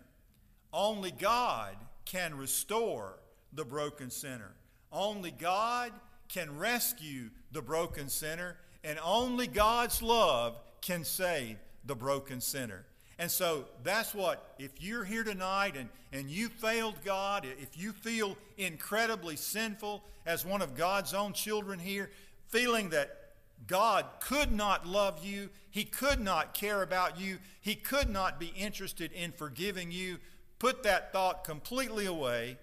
Only 0.71 1.11
God 1.11 1.75
can 2.05 2.35
restore 2.35 3.17
the 3.51 3.65
broken 3.65 4.09
sinner. 4.09 4.53
Only 4.91 5.31
God 5.31 5.91
can 6.29 6.57
rescue 6.57 7.29
the 7.51 7.61
broken 7.61 8.07
sinner. 8.07 8.57
And 8.83 8.97
only 9.03 9.47
God's 9.47 10.01
love 10.01 10.55
can 10.81 11.03
save 11.03 11.57
the 11.85 11.95
broken 11.95 12.41
sinner. 12.41 12.85
And 13.19 13.29
so 13.29 13.65
that's 13.83 14.15
what, 14.15 14.55
if 14.57 14.81
you're 14.81 15.03
here 15.03 15.23
tonight 15.23 15.75
and, 15.77 15.89
and 16.11 16.29
you 16.29 16.49
failed 16.49 16.95
God, 17.03 17.45
if 17.45 17.77
you 17.77 17.91
feel 17.91 18.35
incredibly 18.57 19.35
sinful 19.35 20.03
as 20.25 20.45
one 20.45 20.61
of 20.61 20.75
God's 20.75 21.13
own 21.13 21.33
children 21.33 21.77
here, 21.77 22.09
feeling 22.47 22.89
that 22.89 23.20
God 23.67 24.05
could 24.19 24.51
not 24.51 24.87
love 24.87 25.23
you, 25.23 25.49
He 25.69 25.83
could 25.83 26.19
not 26.19 26.53
care 26.53 26.81
about 26.81 27.19
you, 27.19 27.37
He 27.61 27.75
could 27.75 28.09
not 28.09 28.39
be 28.39 28.53
interested 28.55 29.11
in 29.11 29.31
forgiving 29.31 29.91
you, 29.91 30.17
put 30.59 30.83
that 30.83 31.11
thought 31.11 31.43
completely 31.43 32.05
away 32.05 32.57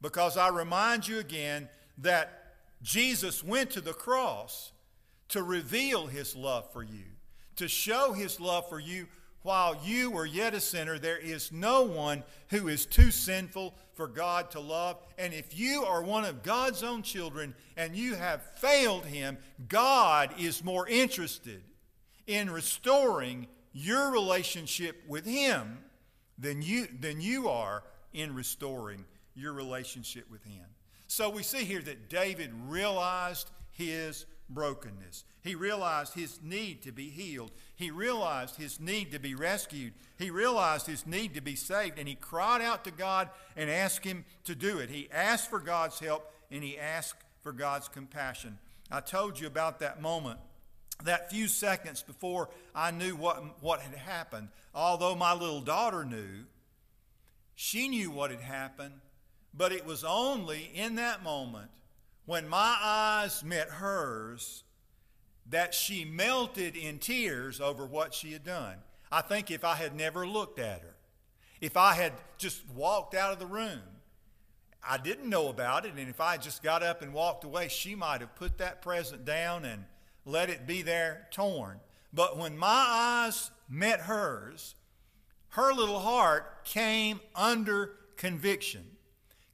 because 0.00 0.36
I 0.36 0.48
remind 0.48 1.06
you 1.06 1.18
again 1.18 1.68
that 1.98 2.54
Jesus 2.82 3.44
went 3.44 3.70
to 3.70 3.80
the 3.80 3.92
cross 3.92 4.72
to 5.28 5.42
reveal 5.42 6.08
His 6.08 6.36
love 6.36 6.70
for 6.72 6.82
you, 6.82 7.04
to 7.56 7.68
show 7.68 8.12
His 8.12 8.40
love 8.40 8.68
for 8.68 8.80
you 8.80 9.06
while 9.42 9.76
you 9.84 10.10
were 10.10 10.26
yet 10.26 10.54
a 10.54 10.60
sinner, 10.60 10.98
there 10.98 11.18
is 11.18 11.52
no 11.52 11.82
one 11.82 12.22
who 12.48 12.68
is 12.68 12.86
too 12.86 13.10
sinful 13.10 13.74
for 13.94 14.06
God 14.06 14.50
to 14.52 14.60
love. 14.60 14.98
And 15.18 15.34
if 15.34 15.58
you 15.58 15.84
are 15.84 16.02
one 16.02 16.24
of 16.24 16.42
God's 16.42 16.82
own 16.82 17.02
children 17.02 17.54
and 17.76 17.96
you 17.96 18.14
have 18.14 18.42
failed 18.56 19.06
Him, 19.06 19.38
God 19.68 20.34
is 20.38 20.64
more 20.64 20.88
interested 20.88 21.62
in 22.26 22.50
restoring 22.50 23.48
your 23.72 24.10
relationship 24.10 25.02
with 25.08 25.26
Him 25.26 25.78
than 26.38 26.62
you, 26.62 26.86
than 27.00 27.20
you 27.20 27.48
are 27.48 27.82
in 28.12 28.34
restoring 28.34 29.04
your 29.34 29.52
relationship 29.52 30.30
with 30.30 30.44
Him. 30.44 30.64
So 31.08 31.28
we 31.28 31.42
see 31.42 31.64
here 31.64 31.82
that 31.82 32.08
David 32.08 32.52
realized 32.68 33.50
his 33.72 34.26
brokenness. 34.48 35.24
He 35.42 35.54
realized 35.54 36.14
his 36.14 36.40
need 36.42 36.82
to 36.82 36.92
be 36.92 37.08
healed. 37.08 37.50
He 37.74 37.90
realized 37.90 38.56
his 38.56 38.78
need 38.78 39.12
to 39.12 39.18
be 39.18 39.34
rescued. 39.34 39.94
He 40.18 40.30
realized 40.30 40.86
his 40.86 41.06
need 41.06 41.34
to 41.34 41.40
be 41.40 41.56
saved, 41.56 41.98
and 41.98 42.06
he 42.06 42.14
cried 42.14 42.62
out 42.62 42.84
to 42.84 42.90
God 42.90 43.30
and 43.56 43.70
asked 43.70 44.04
him 44.04 44.24
to 44.44 44.54
do 44.54 44.78
it. 44.78 44.90
He 44.90 45.08
asked 45.12 45.50
for 45.50 45.58
God's 45.58 45.98
help 45.98 46.30
and 46.50 46.62
he 46.62 46.78
asked 46.78 47.22
for 47.40 47.52
God's 47.52 47.88
compassion. 47.88 48.58
I 48.90 49.00
told 49.00 49.40
you 49.40 49.46
about 49.46 49.80
that 49.80 50.00
moment, 50.02 50.38
that 51.04 51.30
few 51.30 51.48
seconds 51.48 52.02
before 52.02 52.50
I 52.74 52.90
knew 52.90 53.16
what, 53.16 53.62
what 53.62 53.80
had 53.80 53.94
happened. 53.94 54.48
Although 54.74 55.16
my 55.16 55.32
little 55.32 55.62
daughter 55.62 56.04
knew, 56.04 56.44
she 57.54 57.88
knew 57.88 58.10
what 58.10 58.30
had 58.30 58.40
happened, 58.40 58.94
but 59.54 59.72
it 59.72 59.86
was 59.86 60.04
only 60.04 60.70
in 60.74 60.96
that 60.96 61.22
moment 61.22 61.70
when 62.26 62.48
my 62.48 62.76
eyes 62.80 63.42
met 63.42 63.68
hers 63.68 64.64
that 65.48 65.74
she 65.74 66.04
melted 66.04 66.76
in 66.76 66.98
tears 66.98 67.60
over 67.60 67.84
what 67.84 68.14
she 68.14 68.32
had 68.32 68.44
done. 68.44 68.76
I 69.10 69.20
think 69.20 69.50
if 69.50 69.64
I 69.64 69.74
had 69.74 69.94
never 69.94 70.26
looked 70.26 70.58
at 70.58 70.80
her, 70.82 70.94
if 71.60 71.76
I 71.76 71.94
had 71.94 72.12
just 72.38 72.62
walked 72.74 73.14
out 73.14 73.32
of 73.32 73.38
the 73.38 73.46
room, 73.46 73.80
I 74.86 74.98
didn't 74.98 75.28
know 75.28 75.48
about 75.48 75.84
it, 75.84 75.92
and 75.96 76.08
if 76.08 76.20
I 76.20 76.36
just 76.36 76.62
got 76.62 76.82
up 76.82 77.02
and 77.02 77.12
walked 77.12 77.44
away, 77.44 77.68
she 77.68 77.94
might 77.94 78.20
have 78.20 78.34
put 78.34 78.58
that 78.58 78.82
present 78.82 79.24
down 79.24 79.64
and 79.64 79.84
let 80.24 80.50
it 80.50 80.66
be 80.66 80.82
there 80.82 81.28
torn. 81.30 81.78
But 82.12 82.36
when 82.36 82.56
my 82.56 82.68
eyes 82.68 83.50
met 83.68 84.00
hers, 84.00 84.74
her 85.50 85.72
little 85.72 86.00
heart 86.00 86.64
came 86.64 87.20
under 87.34 87.94
conviction. 88.16 88.84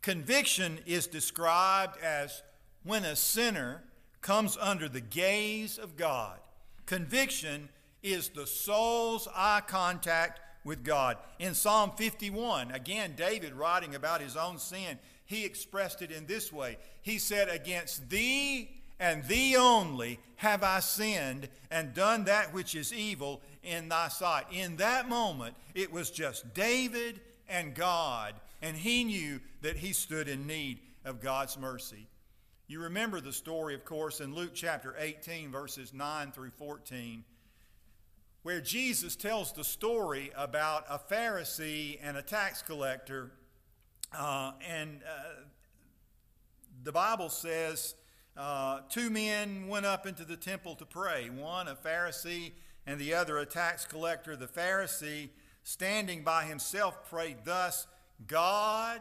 Conviction 0.00 0.78
is 0.86 1.06
described 1.06 1.98
as 2.02 2.42
when 2.88 3.04
a 3.04 3.14
sinner 3.14 3.82
comes 4.22 4.56
under 4.58 4.88
the 4.88 5.00
gaze 5.00 5.76
of 5.76 5.94
God. 5.94 6.38
Conviction 6.86 7.68
is 8.02 8.30
the 8.30 8.46
soul's 8.46 9.28
eye 9.36 9.60
contact 9.66 10.40
with 10.64 10.82
God. 10.82 11.18
In 11.38 11.52
Psalm 11.52 11.92
51, 11.98 12.70
again, 12.70 13.12
David 13.14 13.52
writing 13.52 13.94
about 13.94 14.22
his 14.22 14.38
own 14.38 14.56
sin, 14.56 14.98
he 15.26 15.44
expressed 15.44 16.00
it 16.00 16.10
in 16.10 16.24
this 16.24 16.50
way 16.50 16.78
He 17.02 17.18
said, 17.18 17.50
Against 17.50 18.08
thee 18.08 18.70
and 18.98 19.22
thee 19.24 19.54
only 19.54 20.18
have 20.36 20.62
I 20.62 20.80
sinned 20.80 21.50
and 21.70 21.92
done 21.92 22.24
that 22.24 22.54
which 22.54 22.74
is 22.74 22.94
evil 22.94 23.42
in 23.62 23.90
thy 23.90 24.08
sight. 24.08 24.46
In 24.50 24.76
that 24.76 25.10
moment, 25.10 25.54
it 25.74 25.92
was 25.92 26.10
just 26.10 26.54
David 26.54 27.20
and 27.50 27.74
God, 27.74 28.32
and 28.62 28.78
he 28.78 29.04
knew 29.04 29.40
that 29.60 29.76
he 29.76 29.92
stood 29.92 30.26
in 30.26 30.46
need 30.46 30.78
of 31.04 31.20
God's 31.20 31.58
mercy. 31.58 32.06
You 32.70 32.82
remember 32.82 33.22
the 33.22 33.32
story, 33.32 33.74
of 33.74 33.86
course, 33.86 34.20
in 34.20 34.34
Luke 34.34 34.50
chapter 34.52 34.94
18, 34.98 35.50
verses 35.50 35.94
9 35.94 36.32
through 36.32 36.50
14, 36.50 37.24
where 38.42 38.60
Jesus 38.60 39.16
tells 39.16 39.54
the 39.54 39.64
story 39.64 40.30
about 40.36 40.84
a 40.90 40.98
Pharisee 40.98 41.98
and 42.02 42.18
a 42.18 42.20
tax 42.20 42.60
collector. 42.60 43.30
Uh, 44.14 44.52
and 44.68 45.00
uh, 45.02 45.44
the 46.84 46.92
Bible 46.92 47.30
says 47.30 47.94
uh, 48.36 48.80
two 48.90 49.08
men 49.08 49.66
went 49.68 49.86
up 49.86 50.06
into 50.06 50.26
the 50.26 50.36
temple 50.36 50.74
to 50.74 50.84
pray 50.84 51.30
one 51.30 51.68
a 51.68 51.74
Pharisee 51.74 52.52
and 52.86 53.00
the 53.00 53.14
other 53.14 53.38
a 53.38 53.46
tax 53.46 53.86
collector. 53.86 54.36
The 54.36 54.46
Pharisee, 54.46 55.30
standing 55.62 56.22
by 56.22 56.44
himself, 56.44 57.08
prayed 57.08 57.38
thus 57.46 57.86
God, 58.26 59.00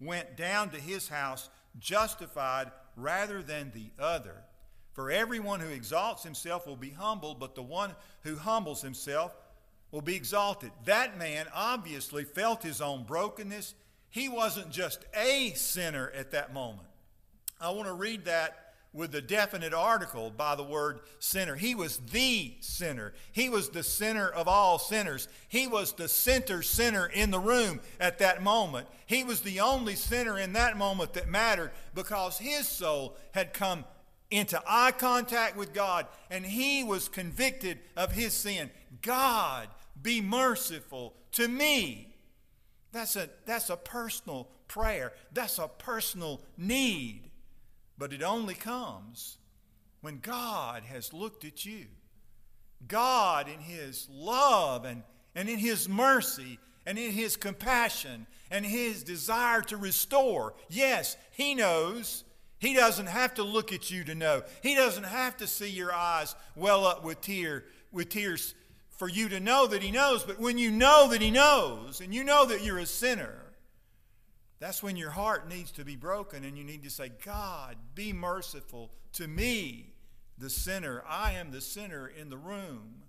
went 0.00 0.36
down 0.36 0.70
to 0.70 0.80
his 0.80 1.08
house 1.08 1.48
justified 1.78 2.70
rather 2.96 3.42
than 3.42 3.72
the 3.74 3.90
other. 3.98 4.36
For 4.92 5.10
everyone 5.10 5.60
who 5.60 5.70
exalts 5.70 6.22
himself 6.22 6.66
will 6.66 6.76
be 6.76 6.90
humbled, 6.90 7.40
but 7.40 7.54
the 7.54 7.62
one 7.62 7.94
who 8.22 8.36
humbles 8.36 8.80
himself 8.80 9.34
will 9.90 10.02
be 10.02 10.14
exalted. 10.14 10.70
That 10.84 11.18
man 11.18 11.46
obviously 11.52 12.24
felt 12.24 12.62
his 12.62 12.80
own 12.80 13.04
brokenness. 13.04 13.74
He 14.10 14.28
wasn't 14.28 14.70
just 14.70 15.04
a 15.14 15.52
sinner 15.54 16.12
at 16.14 16.30
that 16.30 16.54
moment. 16.54 16.88
I 17.60 17.70
want 17.70 17.88
to 17.88 17.94
read 17.94 18.26
that 18.26 18.63
with 18.94 19.10
the 19.10 19.20
definite 19.20 19.74
article 19.74 20.30
by 20.30 20.54
the 20.54 20.62
word 20.62 21.00
sinner. 21.18 21.56
He 21.56 21.74
was 21.74 21.98
the 21.98 22.54
sinner. 22.60 23.12
He 23.32 23.48
was 23.50 23.68
the 23.68 23.82
sinner 23.82 24.28
of 24.28 24.46
all 24.46 24.78
sinners. 24.78 25.28
He 25.48 25.66
was 25.66 25.92
the 25.92 26.08
center 26.08 26.62
sinner 26.62 27.06
in 27.06 27.32
the 27.32 27.40
room 27.40 27.80
at 27.98 28.20
that 28.20 28.42
moment. 28.42 28.86
He 29.06 29.24
was 29.24 29.40
the 29.40 29.60
only 29.60 29.96
sinner 29.96 30.38
in 30.38 30.52
that 30.52 30.78
moment 30.78 31.12
that 31.14 31.28
mattered 31.28 31.72
because 31.92 32.38
his 32.38 32.68
soul 32.68 33.16
had 33.32 33.52
come 33.52 33.84
into 34.30 34.62
eye 34.66 34.92
contact 34.92 35.56
with 35.56 35.74
God 35.74 36.06
and 36.30 36.46
he 36.46 36.84
was 36.84 37.08
convicted 37.08 37.80
of 37.96 38.12
his 38.12 38.32
sin. 38.32 38.70
God, 39.02 39.68
be 40.00 40.20
merciful 40.20 41.14
to 41.32 41.48
me. 41.48 42.14
That's 42.92 43.16
a, 43.16 43.28
that's 43.44 43.70
a 43.70 43.76
personal 43.76 44.48
prayer. 44.68 45.12
That's 45.32 45.58
a 45.58 45.66
personal 45.66 46.40
need. 46.56 47.32
But 47.96 48.12
it 48.12 48.22
only 48.22 48.54
comes 48.54 49.38
when 50.00 50.18
God 50.18 50.82
has 50.84 51.12
looked 51.12 51.44
at 51.44 51.64
you. 51.64 51.86
God, 52.86 53.48
in 53.48 53.60
His 53.60 54.08
love 54.10 54.84
and, 54.84 55.02
and 55.34 55.48
in 55.48 55.58
His 55.58 55.88
mercy 55.88 56.58
and 56.84 56.98
in 56.98 57.12
His 57.12 57.36
compassion 57.36 58.26
and 58.50 58.66
His 58.66 59.02
desire 59.02 59.62
to 59.62 59.76
restore, 59.76 60.54
yes, 60.68 61.16
He 61.30 61.54
knows. 61.54 62.24
He 62.58 62.74
doesn't 62.74 63.06
have 63.06 63.34
to 63.34 63.42
look 63.42 63.72
at 63.72 63.90
you 63.90 64.04
to 64.04 64.14
know. 64.14 64.42
He 64.62 64.74
doesn't 64.74 65.04
have 65.04 65.36
to 65.38 65.46
see 65.46 65.68
your 65.68 65.92
eyes 65.92 66.34
well 66.56 66.86
up 66.86 67.04
with 67.04 67.20
tear 67.20 67.64
with 67.92 68.08
tears 68.08 68.54
for 68.90 69.08
you 69.08 69.28
to 69.28 69.40
know 69.40 69.66
that 69.66 69.82
he 69.82 69.90
knows, 69.90 70.24
but 70.24 70.38
when 70.38 70.58
you 70.58 70.70
know 70.70 71.08
that 71.10 71.20
he 71.20 71.30
knows 71.30 72.00
and 72.00 72.14
you 72.14 72.24
know 72.24 72.46
that 72.46 72.62
you're 72.62 72.78
a 72.78 72.86
sinner, 72.86 73.34
that's 74.60 74.82
when 74.82 74.96
your 74.96 75.10
heart 75.10 75.48
needs 75.48 75.70
to 75.72 75.84
be 75.84 75.96
broken 75.96 76.44
and 76.44 76.56
you 76.56 76.64
need 76.64 76.84
to 76.84 76.90
say, 76.90 77.10
God, 77.24 77.76
be 77.94 78.12
merciful 78.12 78.90
to 79.14 79.26
me, 79.26 79.92
the 80.38 80.50
sinner. 80.50 81.02
I 81.08 81.32
am 81.32 81.50
the 81.50 81.60
sinner 81.60 82.06
in 82.08 82.30
the 82.30 82.36
room. 82.36 83.02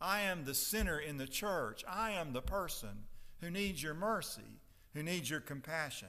I 0.00 0.20
am 0.22 0.44
the 0.44 0.54
sinner 0.54 0.98
in 0.98 1.16
the 1.16 1.26
church. 1.26 1.84
I 1.88 2.12
am 2.12 2.32
the 2.32 2.42
person 2.42 3.04
who 3.40 3.50
needs 3.50 3.82
your 3.82 3.94
mercy, 3.94 4.60
who 4.94 5.02
needs 5.02 5.28
your 5.28 5.40
compassion, 5.40 6.08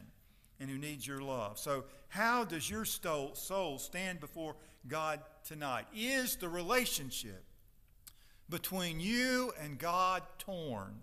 and 0.59 0.69
who 0.69 0.77
needs 0.77 1.05
your 1.05 1.21
love. 1.21 1.59
So, 1.59 1.85
how 2.09 2.45
does 2.45 2.69
your 2.69 2.85
soul 2.85 3.77
stand 3.77 4.19
before 4.19 4.55
God 4.87 5.19
tonight? 5.45 5.85
Is 5.93 6.35
the 6.37 6.47
relationship 6.47 7.43
between 8.49 8.99
you 8.99 9.51
and 9.61 9.77
God 9.77 10.23
torn? 10.37 11.01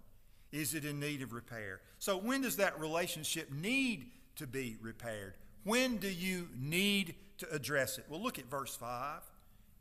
Is 0.53 0.75
it 0.75 0.85
in 0.85 1.01
need 1.01 1.23
of 1.23 1.33
repair? 1.33 1.81
So, 1.99 2.17
when 2.19 2.43
does 2.43 2.57
that 2.57 2.79
relationship 2.79 3.51
need 3.51 4.11
to 4.37 4.47
be 4.47 4.77
repaired? 4.81 5.35
When 5.65 5.97
do 5.97 6.09
you 6.09 6.49
need 6.57 7.15
to 7.39 7.51
address 7.53 7.99
it? 7.99 8.05
Well, 8.09 8.23
look 8.23 8.39
at 8.39 8.51
verse 8.51 8.77
5. 8.77 9.21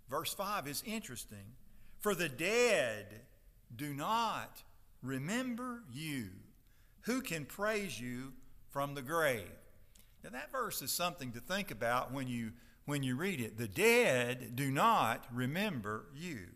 Verse 0.09 0.33
5 0.33 0.67
is 0.67 0.83
interesting. 0.85 1.55
For 1.99 2.15
the 2.15 2.29
dead 2.29 3.07
do 3.75 3.93
not 3.93 4.63
remember 5.01 5.83
you. 5.91 6.29
Who 7.01 7.21
can 7.21 7.45
praise 7.45 7.99
you 7.99 8.33
from 8.69 8.95
the 8.95 9.01
grave? 9.01 9.51
Now, 10.23 10.29
that 10.31 10.51
verse 10.51 10.81
is 10.81 10.91
something 10.91 11.31
to 11.31 11.39
think 11.39 11.71
about 11.71 12.13
when 12.13 12.27
you, 12.27 12.51
when 12.85 13.03
you 13.03 13.15
read 13.15 13.41
it. 13.41 13.57
The 13.57 13.67
dead 13.67 14.55
do 14.55 14.69
not 14.69 15.25
remember 15.33 16.05
you. 16.15 16.47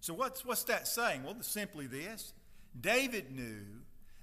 So, 0.00 0.14
what's, 0.14 0.44
what's 0.44 0.64
that 0.64 0.88
saying? 0.88 1.22
Well, 1.24 1.36
simply 1.40 1.86
this 1.86 2.32
David 2.80 3.32
knew 3.34 3.64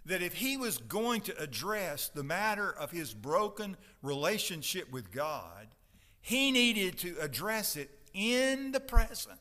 that 0.06 0.22
if 0.22 0.34
he 0.34 0.58
was 0.58 0.78
going 0.78 1.22
to 1.22 1.42
address 1.42 2.10
the 2.10 2.24
matter 2.24 2.72
of 2.72 2.92
his 2.92 3.14
broken 3.14 3.78
relationship 4.02 4.92
with 4.92 5.12
God, 5.12 5.68
he 6.22 6.52
needed 6.52 6.98
to 7.00 7.16
address 7.20 7.76
it 7.76 7.90
in 8.14 8.72
the 8.72 8.80
present. 8.80 9.40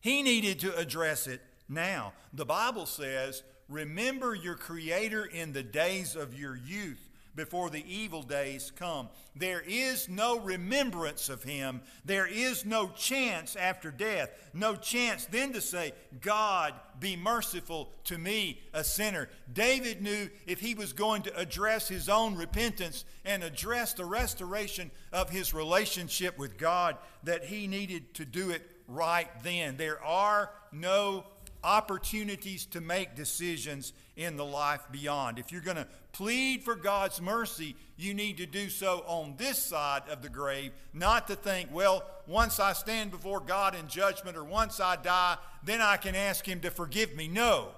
He 0.00 0.22
needed 0.22 0.60
to 0.60 0.76
address 0.76 1.26
it 1.26 1.40
now. 1.68 2.12
The 2.32 2.44
Bible 2.44 2.86
says, 2.86 3.42
Remember 3.68 4.34
your 4.34 4.56
Creator 4.56 5.24
in 5.24 5.52
the 5.52 5.62
days 5.62 6.14
of 6.14 6.38
your 6.38 6.54
youth 6.54 7.03
before 7.36 7.70
the 7.70 7.84
evil 7.92 8.22
days 8.22 8.72
come. 8.76 9.08
There 9.36 9.62
is 9.66 10.08
no 10.08 10.38
remembrance 10.38 11.28
of 11.28 11.42
him. 11.42 11.80
There 12.04 12.26
is 12.26 12.64
no 12.64 12.88
chance 12.88 13.56
after 13.56 13.90
death. 13.90 14.30
No 14.52 14.76
chance 14.76 15.26
then 15.26 15.52
to 15.52 15.60
say, 15.60 15.92
God, 16.20 16.74
be 17.00 17.16
merciful 17.16 17.90
to 18.04 18.18
me, 18.18 18.60
a 18.72 18.84
sinner. 18.84 19.28
David 19.52 20.02
knew 20.02 20.30
if 20.46 20.60
he 20.60 20.74
was 20.74 20.92
going 20.92 21.22
to 21.22 21.36
address 21.36 21.88
his 21.88 22.08
own 22.08 22.36
repentance 22.36 23.04
and 23.24 23.42
address 23.42 23.94
the 23.94 24.04
restoration 24.04 24.90
of 25.12 25.30
his 25.30 25.52
relationship 25.52 26.38
with 26.38 26.56
God, 26.56 26.96
that 27.24 27.44
he 27.44 27.66
needed 27.66 28.14
to 28.14 28.24
do 28.24 28.50
it 28.50 28.70
right 28.86 29.28
then. 29.42 29.76
There 29.76 30.02
are 30.02 30.50
no 30.72 31.24
opportunities 31.64 32.66
to 32.66 32.80
make 32.80 33.16
decisions 33.16 33.92
in 34.16 34.36
the 34.36 34.44
life 34.44 34.82
beyond. 34.92 35.38
If 35.38 35.50
you're 35.50 35.60
going 35.60 35.78
to 35.78 35.88
plead 36.12 36.62
for 36.62 36.76
God's 36.76 37.20
mercy, 37.20 37.74
you 37.96 38.14
need 38.14 38.36
to 38.36 38.46
do 38.46 38.68
so 38.68 39.02
on 39.06 39.34
this 39.36 39.58
side 39.58 40.02
of 40.10 40.22
the 40.22 40.28
grave, 40.28 40.72
not 40.92 41.26
to 41.28 41.36
think, 41.36 41.70
well, 41.72 42.04
once 42.26 42.60
I 42.60 42.72
stand 42.74 43.10
before 43.10 43.40
God 43.40 43.74
in 43.74 43.88
judgment 43.88 44.36
or 44.36 44.44
once 44.44 44.78
I 44.78 44.96
die, 44.96 45.36
then 45.64 45.80
I 45.80 45.96
can 45.96 46.14
ask 46.14 46.46
Him 46.46 46.60
to 46.60 46.70
forgive 46.70 47.16
me. 47.16 47.26
No. 47.26 47.68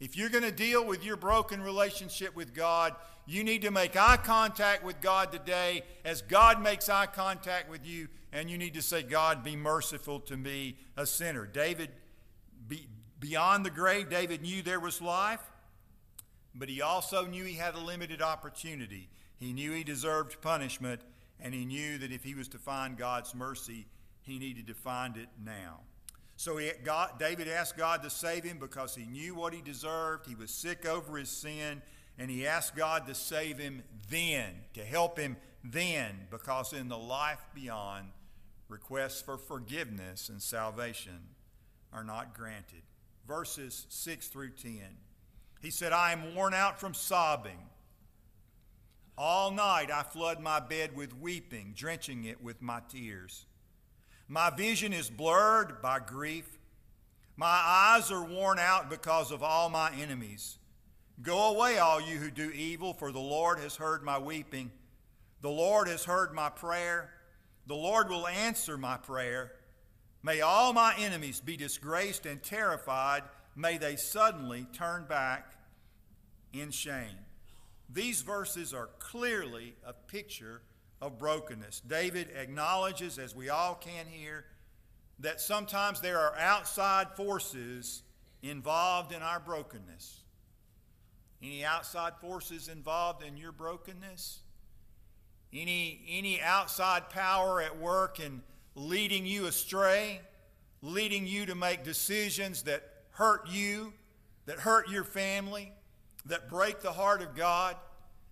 If 0.00 0.16
you're 0.16 0.30
going 0.30 0.42
to 0.42 0.50
deal 0.50 0.84
with 0.84 1.04
your 1.04 1.16
broken 1.16 1.62
relationship 1.62 2.34
with 2.34 2.54
God, 2.54 2.94
you 3.24 3.44
need 3.44 3.62
to 3.62 3.70
make 3.70 3.96
eye 3.96 4.16
contact 4.16 4.82
with 4.82 5.00
God 5.00 5.30
today 5.30 5.84
as 6.04 6.22
God 6.22 6.60
makes 6.60 6.88
eye 6.88 7.06
contact 7.06 7.70
with 7.70 7.86
you, 7.86 8.08
and 8.32 8.50
you 8.50 8.58
need 8.58 8.74
to 8.74 8.82
say, 8.82 9.02
God, 9.02 9.44
be 9.44 9.54
merciful 9.54 10.18
to 10.20 10.36
me, 10.36 10.76
a 10.96 11.06
sinner. 11.06 11.46
David 11.46 11.90
be, 12.68 12.88
beyond 13.18 13.64
the 13.64 13.70
grave, 13.70 14.10
David 14.10 14.42
knew 14.42 14.62
there 14.62 14.80
was 14.80 15.00
life, 15.00 15.42
but 16.54 16.68
he 16.68 16.82
also 16.82 17.24
knew 17.26 17.44
he 17.44 17.54
had 17.54 17.74
a 17.74 17.80
limited 17.80 18.20
opportunity. 18.20 19.08
He 19.38 19.52
knew 19.52 19.72
he 19.72 19.84
deserved 19.84 20.40
punishment, 20.40 21.00
and 21.40 21.54
he 21.54 21.64
knew 21.64 21.98
that 21.98 22.12
if 22.12 22.24
he 22.24 22.34
was 22.34 22.48
to 22.48 22.58
find 22.58 22.96
God's 22.96 23.34
mercy, 23.34 23.86
he 24.20 24.38
needed 24.38 24.66
to 24.68 24.74
find 24.74 25.16
it 25.16 25.28
now. 25.42 25.80
So 26.36 26.56
he, 26.56 26.70
David 27.18 27.48
asked 27.48 27.76
God 27.76 28.02
to 28.02 28.10
save 28.10 28.44
him 28.44 28.58
because 28.58 28.94
he 28.94 29.06
knew 29.06 29.34
what 29.34 29.54
he 29.54 29.60
deserved. 29.62 30.26
He 30.26 30.34
was 30.34 30.50
sick 30.50 30.86
over 30.86 31.16
his 31.16 31.28
sin, 31.28 31.82
and 32.18 32.30
he 32.30 32.46
asked 32.46 32.76
God 32.76 33.06
to 33.06 33.14
save 33.14 33.58
him 33.58 33.82
then, 34.10 34.54
to 34.74 34.84
help 34.84 35.18
him 35.18 35.36
then, 35.64 36.26
because 36.30 36.72
in 36.72 36.88
the 36.88 36.98
life 36.98 37.44
beyond, 37.54 38.08
requests 38.68 39.20
for 39.20 39.36
forgiveness 39.36 40.28
and 40.28 40.42
salvation 40.42 41.20
are 41.92 42.04
not 42.04 42.34
granted. 42.34 42.82
Verses 43.26 43.86
6 43.88 44.28
through 44.28 44.50
10. 44.50 44.80
He 45.60 45.70
said, 45.70 45.92
I 45.92 46.12
am 46.12 46.34
worn 46.34 46.54
out 46.54 46.80
from 46.80 46.94
sobbing. 46.94 47.58
All 49.16 49.50
night 49.50 49.90
I 49.92 50.02
flood 50.02 50.40
my 50.40 50.58
bed 50.58 50.96
with 50.96 51.16
weeping, 51.16 51.74
drenching 51.76 52.24
it 52.24 52.42
with 52.42 52.60
my 52.60 52.80
tears. 52.88 53.46
My 54.26 54.50
vision 54.50 54.92
is 54.92 55.10
blurred 55.10 55.82
by 55.82 56.00
grief. 56.00 56.58
My 57.36 57.46
eyes 57.46 58.10
are 58.10 58.24
worn 58.24 58.58
out 58.58 58.90
because 58.90 59.30
of 59.30 59.42
all 59.42 59.68
my 59.68 59.92
enemies. 60.00 60.58
Go 61.20 61.54
away, 61.54 61.78
all 61.78 62.00
you 62.00 62.16
who 62.16 62.30
do 62.30 62.50
evil, 62.50 62.94
for 62.94 63.12
the 63.12 63.20
Lord 63.20 63.58
has 63.60 63.76
heard 63.76 64.02
my 64.02 64.18
weeping. 64.18 64.70
The 65.42 65.50
Lord 65.50 65.88
has 65.88 66.04
heard 66.04 66.32
my 66.32 66.48
prayer. 66.48 67.10
The 67.66 67.74
Lord 67.74 68.08
will 68.08 68.26
answer 68.26 68.78
my 68.78 68.96
prayer. 68.96 69.52
May 70.22 70.40
all 70.40 70.72
my 70.72 70.94
enemies 70.98 71.40
be 71.40 71.56
disgraced 71.56 72.26
and 72.26 72.42
terrified. 72.42 73.22
May 73.56 73.78
they 73.78 73.96
suddenly 73.96 74.66
turn 74.72 75.04
back 75.08 75.52
in 76.52 76.70
shame. 76.70 77.18
These 77.92 78.22
verses 78.22 78.72
are 78.72 78.88
clearly 78.98 79.74
a 79.84 79.92
picture 79.92 80.62
of 81.00 81.18
brokenness. 81.18 81.80
David 81.80 82.28
acknowledges, 82.36 83.18
as 83.18 83.34
we 83.34 83.48
all 83.48 83.74
can 83.74 84.06
here, 84.06 84.44
that 85.18 85.40
sometimes 85.40 86.00
there 86.00 86.18
are 86.18 86.36
outside 86.38 87.08
forces 87.16 88.02
involved 88.42 89.12
in 89.12 89.22
our 89.22 89.40
brokenness. 89.40 90.20
Any 91.42 91.64
outside 91.64 92.12
forces 92.20 92.68
involved 92.68 93.24
in 93.24 93.36
your 93.36 93.52
brokenness? 93.52 94.40
Any, 95.52 96.02
any 96.08 96.40
outside 96.40 97.10
power 97.10 97.60
at 97.60 97.78
work 97.78 98.20
in 98.20 98.42
leading 98.74 99.26
you 99.26 99.46
astray, 99.46 100.20
leading 100.80 101.26
you 101.26 101.46
to 101.46 101.54
make 101.54 101.84
decisions 101.84 102.62
that 102.62 102.82
hurt 103.10 103.48
you, 103.48 103.92
that 104.46 104.58
hurt 104.60 104.88
your 104.88 105.04
family, 105.04 105.72
that 106.26 106.48
break 106.48 106.80
the 106.80 106.92
heart 106.92 107.22
of 107.22 107.34
God? 107.34 107.76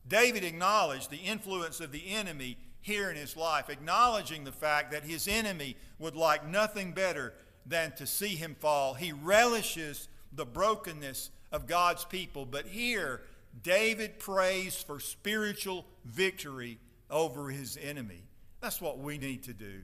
David 0.06 0.44
acknowledged 0.44 1.10
the 1.10 1.16
influence 1.18 1.80
of 1.80 1.92
the 1.92 2.08
enemy 2.08 2.56
here 2.80 3.10
in 3.10 3.16
his 3.16 3.36
life, 3.36 3.68
acknowledging 3.68 4.44
the 4.44 4.52
fact 4.52 4.90
that 4.92 5.04
his 5.04 5.28
enemy 5.28 5.76
would 5.98 6.16
like 6.16 6.46
nothing 6.46 6.92
better 6.92 7.34
than 7.66 7.92
to 7.92 8.06
see 8.06 8.34
him 8.34 8.56
fall. 8.58 8.94
He 8.94 9.12
relishes 9.12 10.08
the 10.32 10.46
brokenness 10.46 11.30
of 11.52 11.66
God's 11.66 12.04
people. 12.04 12.46
But 12.46 12.66
here, 12.66 13.20
David 13.62 14.18
prays 14.18 14.82
for 14.82 15.00
spiritual 15.00 15.84
victory 16.04 16.78
over 17.10 17.50
his 17.50 17.78
enemy. 17.80 18.22
That's 18.60 18.80
what 18.80 18.98
we 18.98 19.18
need 19.18 19.42
to 19.44 19.52
do. 19.52 19.82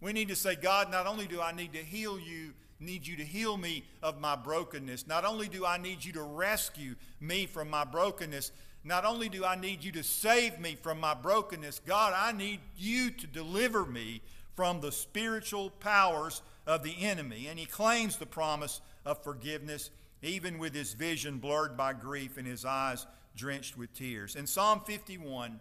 We 0.00 0.12
need 0.12 0.28
to 0.28 0.36
say, 0.36 0.54
God, 0.54 0.90
not 0.90 1.06
only 1.06 1.26
do 1.26 1.40
I 1.40 1.52
need 1.52 1.72
to 1.72 1.78
heal 1.78 2.18
you, 2.18 2.52
need 2.80 3.06
you 3.06 3.16
to 3.16 3.24
heal 3.24 3.56
me 3.56 3.84
of 4.02 4.20
my 4.20 4.36
brokenness. 4.36 5.06
Not 5.06 5.24
only 5.24 5.48
do 5.48 5.64
I 5.64 5.78
need 5.78 6.04
you 6.04 6.12
to 6.14 6.22
rescue 6.22 6.94
me 7.20 7.46
from 7.46 7.70
my 7.70 7.84
brokenness, 7.84 8.52
not 8.84 9.06
only 9.06 9.28
do 9.30 9.44
I 9.44 9.56
need 9.56 9.82
you 9.82 9.92
to 9.92 10.02
save 10.02 10.58
me 10.60 10.76
from 10.80 11.00
my 11.00 11.14
brokenness, 11.14 11.80
God, 11.86 12.12
I 12.14 12.32
need 12.32 12.60
you 12.76 13.10
to 13.10 13.26
deliver 13.26 13.86
me 13.86 14.20
from 14.54 14.80
the 14.80 14.92
spiritual 14.92 15.70
powers 15.70 16.42
of 16.66 16.82
the 16.82 16.94
enemy. 17.00 17.46
And 17.48 17.58
he 17.58 17.66
claims 17.66 18.16
the 18.16 18.26
promise 18.26 18.80
of 19.06 19.22
forgiveness, 19.22 19.90
even 20.22 20.58
with 20.58 20.74
his 20.74 20.92
vision 20.92 21.38
blurred 21.38 21.76
by 21.76 21.94
grief 21.94 22.36
and 22.36 22.46
his 22.46 22.64
eyes 22.64 23.06
drenched 23.36 23.76
with 23.76 23.92
tears. 23.94 24.36
In 24.36 24.46
Psalm 24.46 24.80
51, 24.86 25.60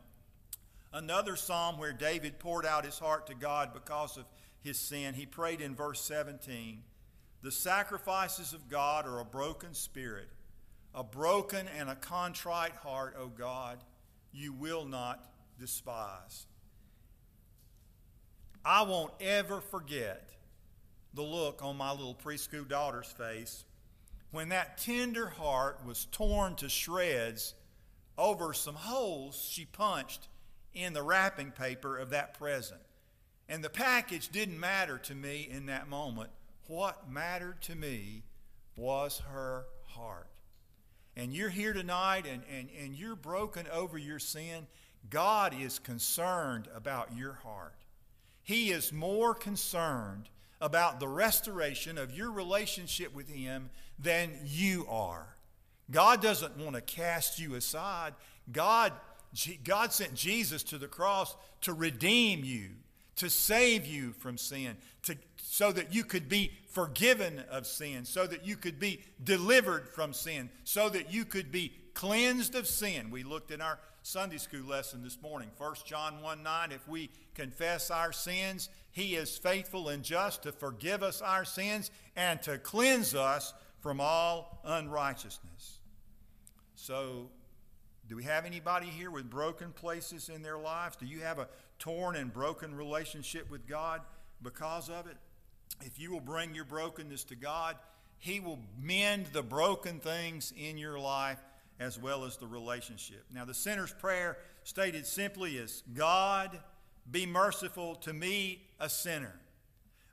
another 0.93 1.35
psalm 1.35 1.77
where 1.77 1.93
David 1.93 2.39
poured 2.39 2.65
out 2.65 2.85
his 2.85 2.99
heart 2.99 3.27
to 3.27 3.35
God 3.35 3.73
because 3.73 4.17
of 4.17 4.25
his 4.61 4.79
sin, 4.79 5.13
he 5.13 5.25
prayed 5.25 5.59
in 5.59 5.75
verse 5.75 6.01
17 6.01 6.83
The 7.41 7.51
sacrifices 7.51 8.53
of 8.53 8.69
God 8.69 9.05
are 9.05 9.19
a 9.19 9.25
broken 9.25 9.73
spirit 9.73 10.29
a 10.95 11.03
broken 11.03 11.67
and 11.77 11.89
a 11.89 11.95
contrite 11.95 12.75
heart, 12.75 13.15
O 13.17 13.27
God, 13.27 13.79
you 14.31 14.53
will 14.53 14.85
not 14.85 15.25
despise. 15.59 16.45
I 18.63 18.83
won't 18.83 19.13
ever 19.19 19.59
forget 19.59 20.29
the 21.13 21.23
look 21.23 21.63
on 21.63 21.77
my 21.77 21.91
little 21.91 22.15
preschool 22.15 22.67
daughter's 22.67 23.07
face 23.07 23.65
when 24.31 24.49
that 24.49 24.77
tender 24.77 25.27
heart 25.27 25.79
was 25.85 26.05
torn 26.11 26.55
to 26.55 26.69
shreds 26.69 27.53
over 28.17 28.53
some 28.53 28.75
holes 28.75 29.47
she 29.51 29.65
punched 29.65 30.27
in 30.73 30.93
the 30.93 31.03
wrapping 31.03 31.51
paper 31.51 31.97
of 31.97 32.09
that 32.11 32.37
present. 32.37 32.81
And 33.49 33.63
the 33.63 33.69
package 33.69 34.29
didn't 34.29 34.59
matter 34.59 34.97
to 34.99 35.15
me 35.15 35.47
in 35.49 35.67
that 35.67 35.87
moment. 35.87 36.29
What 36.67 37.09
mattered 37.11 37.61
to 37.63 37.75
me 37.75 38.23
was 38.75 39.21
her 39.31 39.65
heart 39.87 40.27
and 41.15 41.33
you're 41.33 41.49
here 41.49 41.73
tonight 41.73 42.25
and, 42.25 42.41
and, 42.51 42.69
and 42.79 42.95
you're 42.95 43.15
broken 43.15 43.67
over 43.71 43.97
your 43.97 44.19
sin, 44.19 44.67
God 45.09 45.53
is 45.59 45.79
concerned 45.79 46.67
about 46.73 47.15
your 47.15 47.33
heart. 47.33 47.75
He 48.43 48.71
is 48.71 48.91
more 48.91 49.35
concerned 49.35 50.29
about 50.59 50.99
the 50.99 51.07
restoration 51.07 51.97
of 51.97 52.15
your 52.15 52.31
relationship 52.31 53.13
with 53.13 53.29
Him 53.29 53.69
than 53.99 54.31
you 54.43 54.87
are. 54.89 55.35
God 55.91 56.21
doesn't 56.21 56.57
want 56.57 56.75
to 56.75 56.81
cast 56.81 57.39
you 57.39 57.55
aside. 57.55 58.13
God, 58.51 58.93
God 59.63 59.91
sent 59.93 60.13
Jesus 60.13 60.63
to 60.63 60.77
the 60.77 60.87
cross 60.87 61.35
to 61.61 61.73
redeem 61.73 62.43
you, 62.43 62.69
to 63.15 63.29
save 63.29 63.85
you 63.85 64.13
from 64.13 64.37
sin, 64.37 64.77
to, 65.03 65.17
so 65.37 65.71
that 65.71 65.93
you 65.93 66.03
could 66.03 66.29
be 66.29 66.51
forgiven 66.69 67.43
of 67.49 67.65
sin, 67.65 68.05
so 68.05 68.27
that 68.27 68.45
you 68.45 68.55
could 68.55 68.79
be 68.79 69.01
delivered 69.23 69.87
from 69.89 70.13
sin, 70.13 70.49
so 70.63 70.89
that 70.89 71.13
you 71.13 71.25
could 71.25 71.51
be 71.51 71.73
cleansed 71.93 72.55
of 72.55 72.67
sin. 72.67 73.09
We 73.11 73.23
looked 73.23 73.51
in 73.51 73.61
our 73.61 73.79
Sunday 74.03 74.37
school 74.37 74.65
lesson 74.65 75.01
this 75.01 75.21
morning, 75.21 75.49
1 75.57 75.75
John 75.85 76.21
1 76.21 76.43
9. 76.43 76.71
If 76.71 76.87
we 76.87 77.09
confess 77.35 77.89
our 77.89 78.11
sins, 78.11 78.69
he 78.91 79.15
is 79.15 79.37
faithful 79.37 79.89
and 79.89 80.03
just 80.03 80.43
to 80.43 80.51
forgive 80.51 81.01
us 81.03 81.21
our 81.21 81.45
sins 81.45 81.89
and 82.15 82.41
to 82.43 82.57
cleanse 82.57 83.15
us 83.15 83.53
from 83.79 83.99
all 84.01 84.61
unrighteousness. 84.65 85.79
So, 86.75 87.29
do 88.07 88.15
we 88.15 88.23
have 88.23 88.45
anybody 88.45 88.87
here 88.87 89.11
with 89.11 89.29
broken 89.29 89.71
places 89.71 90.29
in 90.29 90.41
their 90.41 90.57
lives? 90.57 90.95
Do 90.97 91.05
you 91.05 91.21
have 91.21 91.39
a 91.39 91.47
torn 91.79 92.15
and 92.15 92.31
broken 92.31 92.75
relationship 92.75 93.49
with 93.49 93.67
God 93.67 94.01
because 94.41 94.89
of 94.89 95.07
it? 95.07 95.17
if 95.81 95.99
you 95.99 96.11
will 96.11 96.19
bring 96.19 96.53
your 96.53 96.65
brokenness 96.65 97.23
to 97.25 97.35
God, 97.35 97.75
He 98.17 98.39
will 98.39 98.59
mend 98.81 99.27
the 99.27 99.43
broken 99.43 99.99
things 99.99 100.53
in 100.57 100.77
your 100.77 100.99
life 100.99 101.39
as 101.79 101.99
well 101.99 102.23
as 102.23 102.37
the 102.37 102.47
relationship. 102.47 103.25
Now, 103.33 103.45
the 103.45 103.53
sinner's 103.53 103.93
prayer, 103.93 104.37
stated 104.63 105.05
simply, 105.05 105.57
is 105.57 105.83
God, 105.93 106.59
be 107.09 107.25
merciful 107.25 107.95
to 107.95 108.13
me, 108.13 108.63
a 108.79 108.89
sinner. 108.89 109.33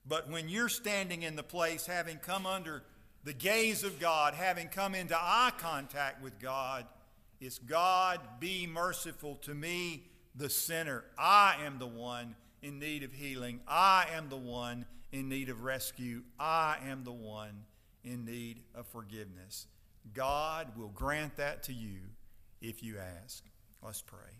But 0.06 0.30
when 0.30 0.48
you're 0.48 0.68
standing 0.68 1.22
in 1.22 1.36
the 1.36 1.42
place, 1.42 1.86
having 1.86 2.16
come 2.16 2.46
under 2.46 2.82
the 3.22 3.34
gaze 3.34 3.84
of 3.84 4.00
God, 4.00 4.34
having 4.34 4.68
come 4.68 4.94
into 4.94 5.14
eye 5.14 5.52
contact 5.58 6.22
with 6.22 6.38
God, 6.40 6.86
it's 7.40 7.58
God, 7.58 8.20
be 8.38 8.66
merciful 8.66 9.36
to 9.42 9.54
me, 9.54 10.04
the 10.34 10.50
sinner. 10.50 11.04
I 11.18 11.56
am 11.64 11.78
the 11.78 11.86
one 11.86 12.36
in 12.62 12.78
need 12.78 13.02
of 13.02 13.12
healing. 13.12 13.60
I 13.66 14.06
am 14.12 14.28
the 14.28 14.36
one 14.36 14.84
in 15.12 15.28
need 15.28 15.48
of 15.48 15.62
rescue. 15.62 16.22
I 16.38 16.76
am 16.86 17.04
the 17.04 17.12
one 17.12 17.64
in 18.04 18.24
need 18.24 18.62
of 18.74 18.86
forgiveness. 18.86 19.66
God 20.14 20.76
will 20.76 20.88
grant 20.88 21.36
that 21.36 21.62
to 21.64 21.72
you 21.72 22.00
if 22.60 22.82
you 22.82 22.98
ask. 22.98 23.44
Let's 23.82 24.02
pray. 24.02 24.39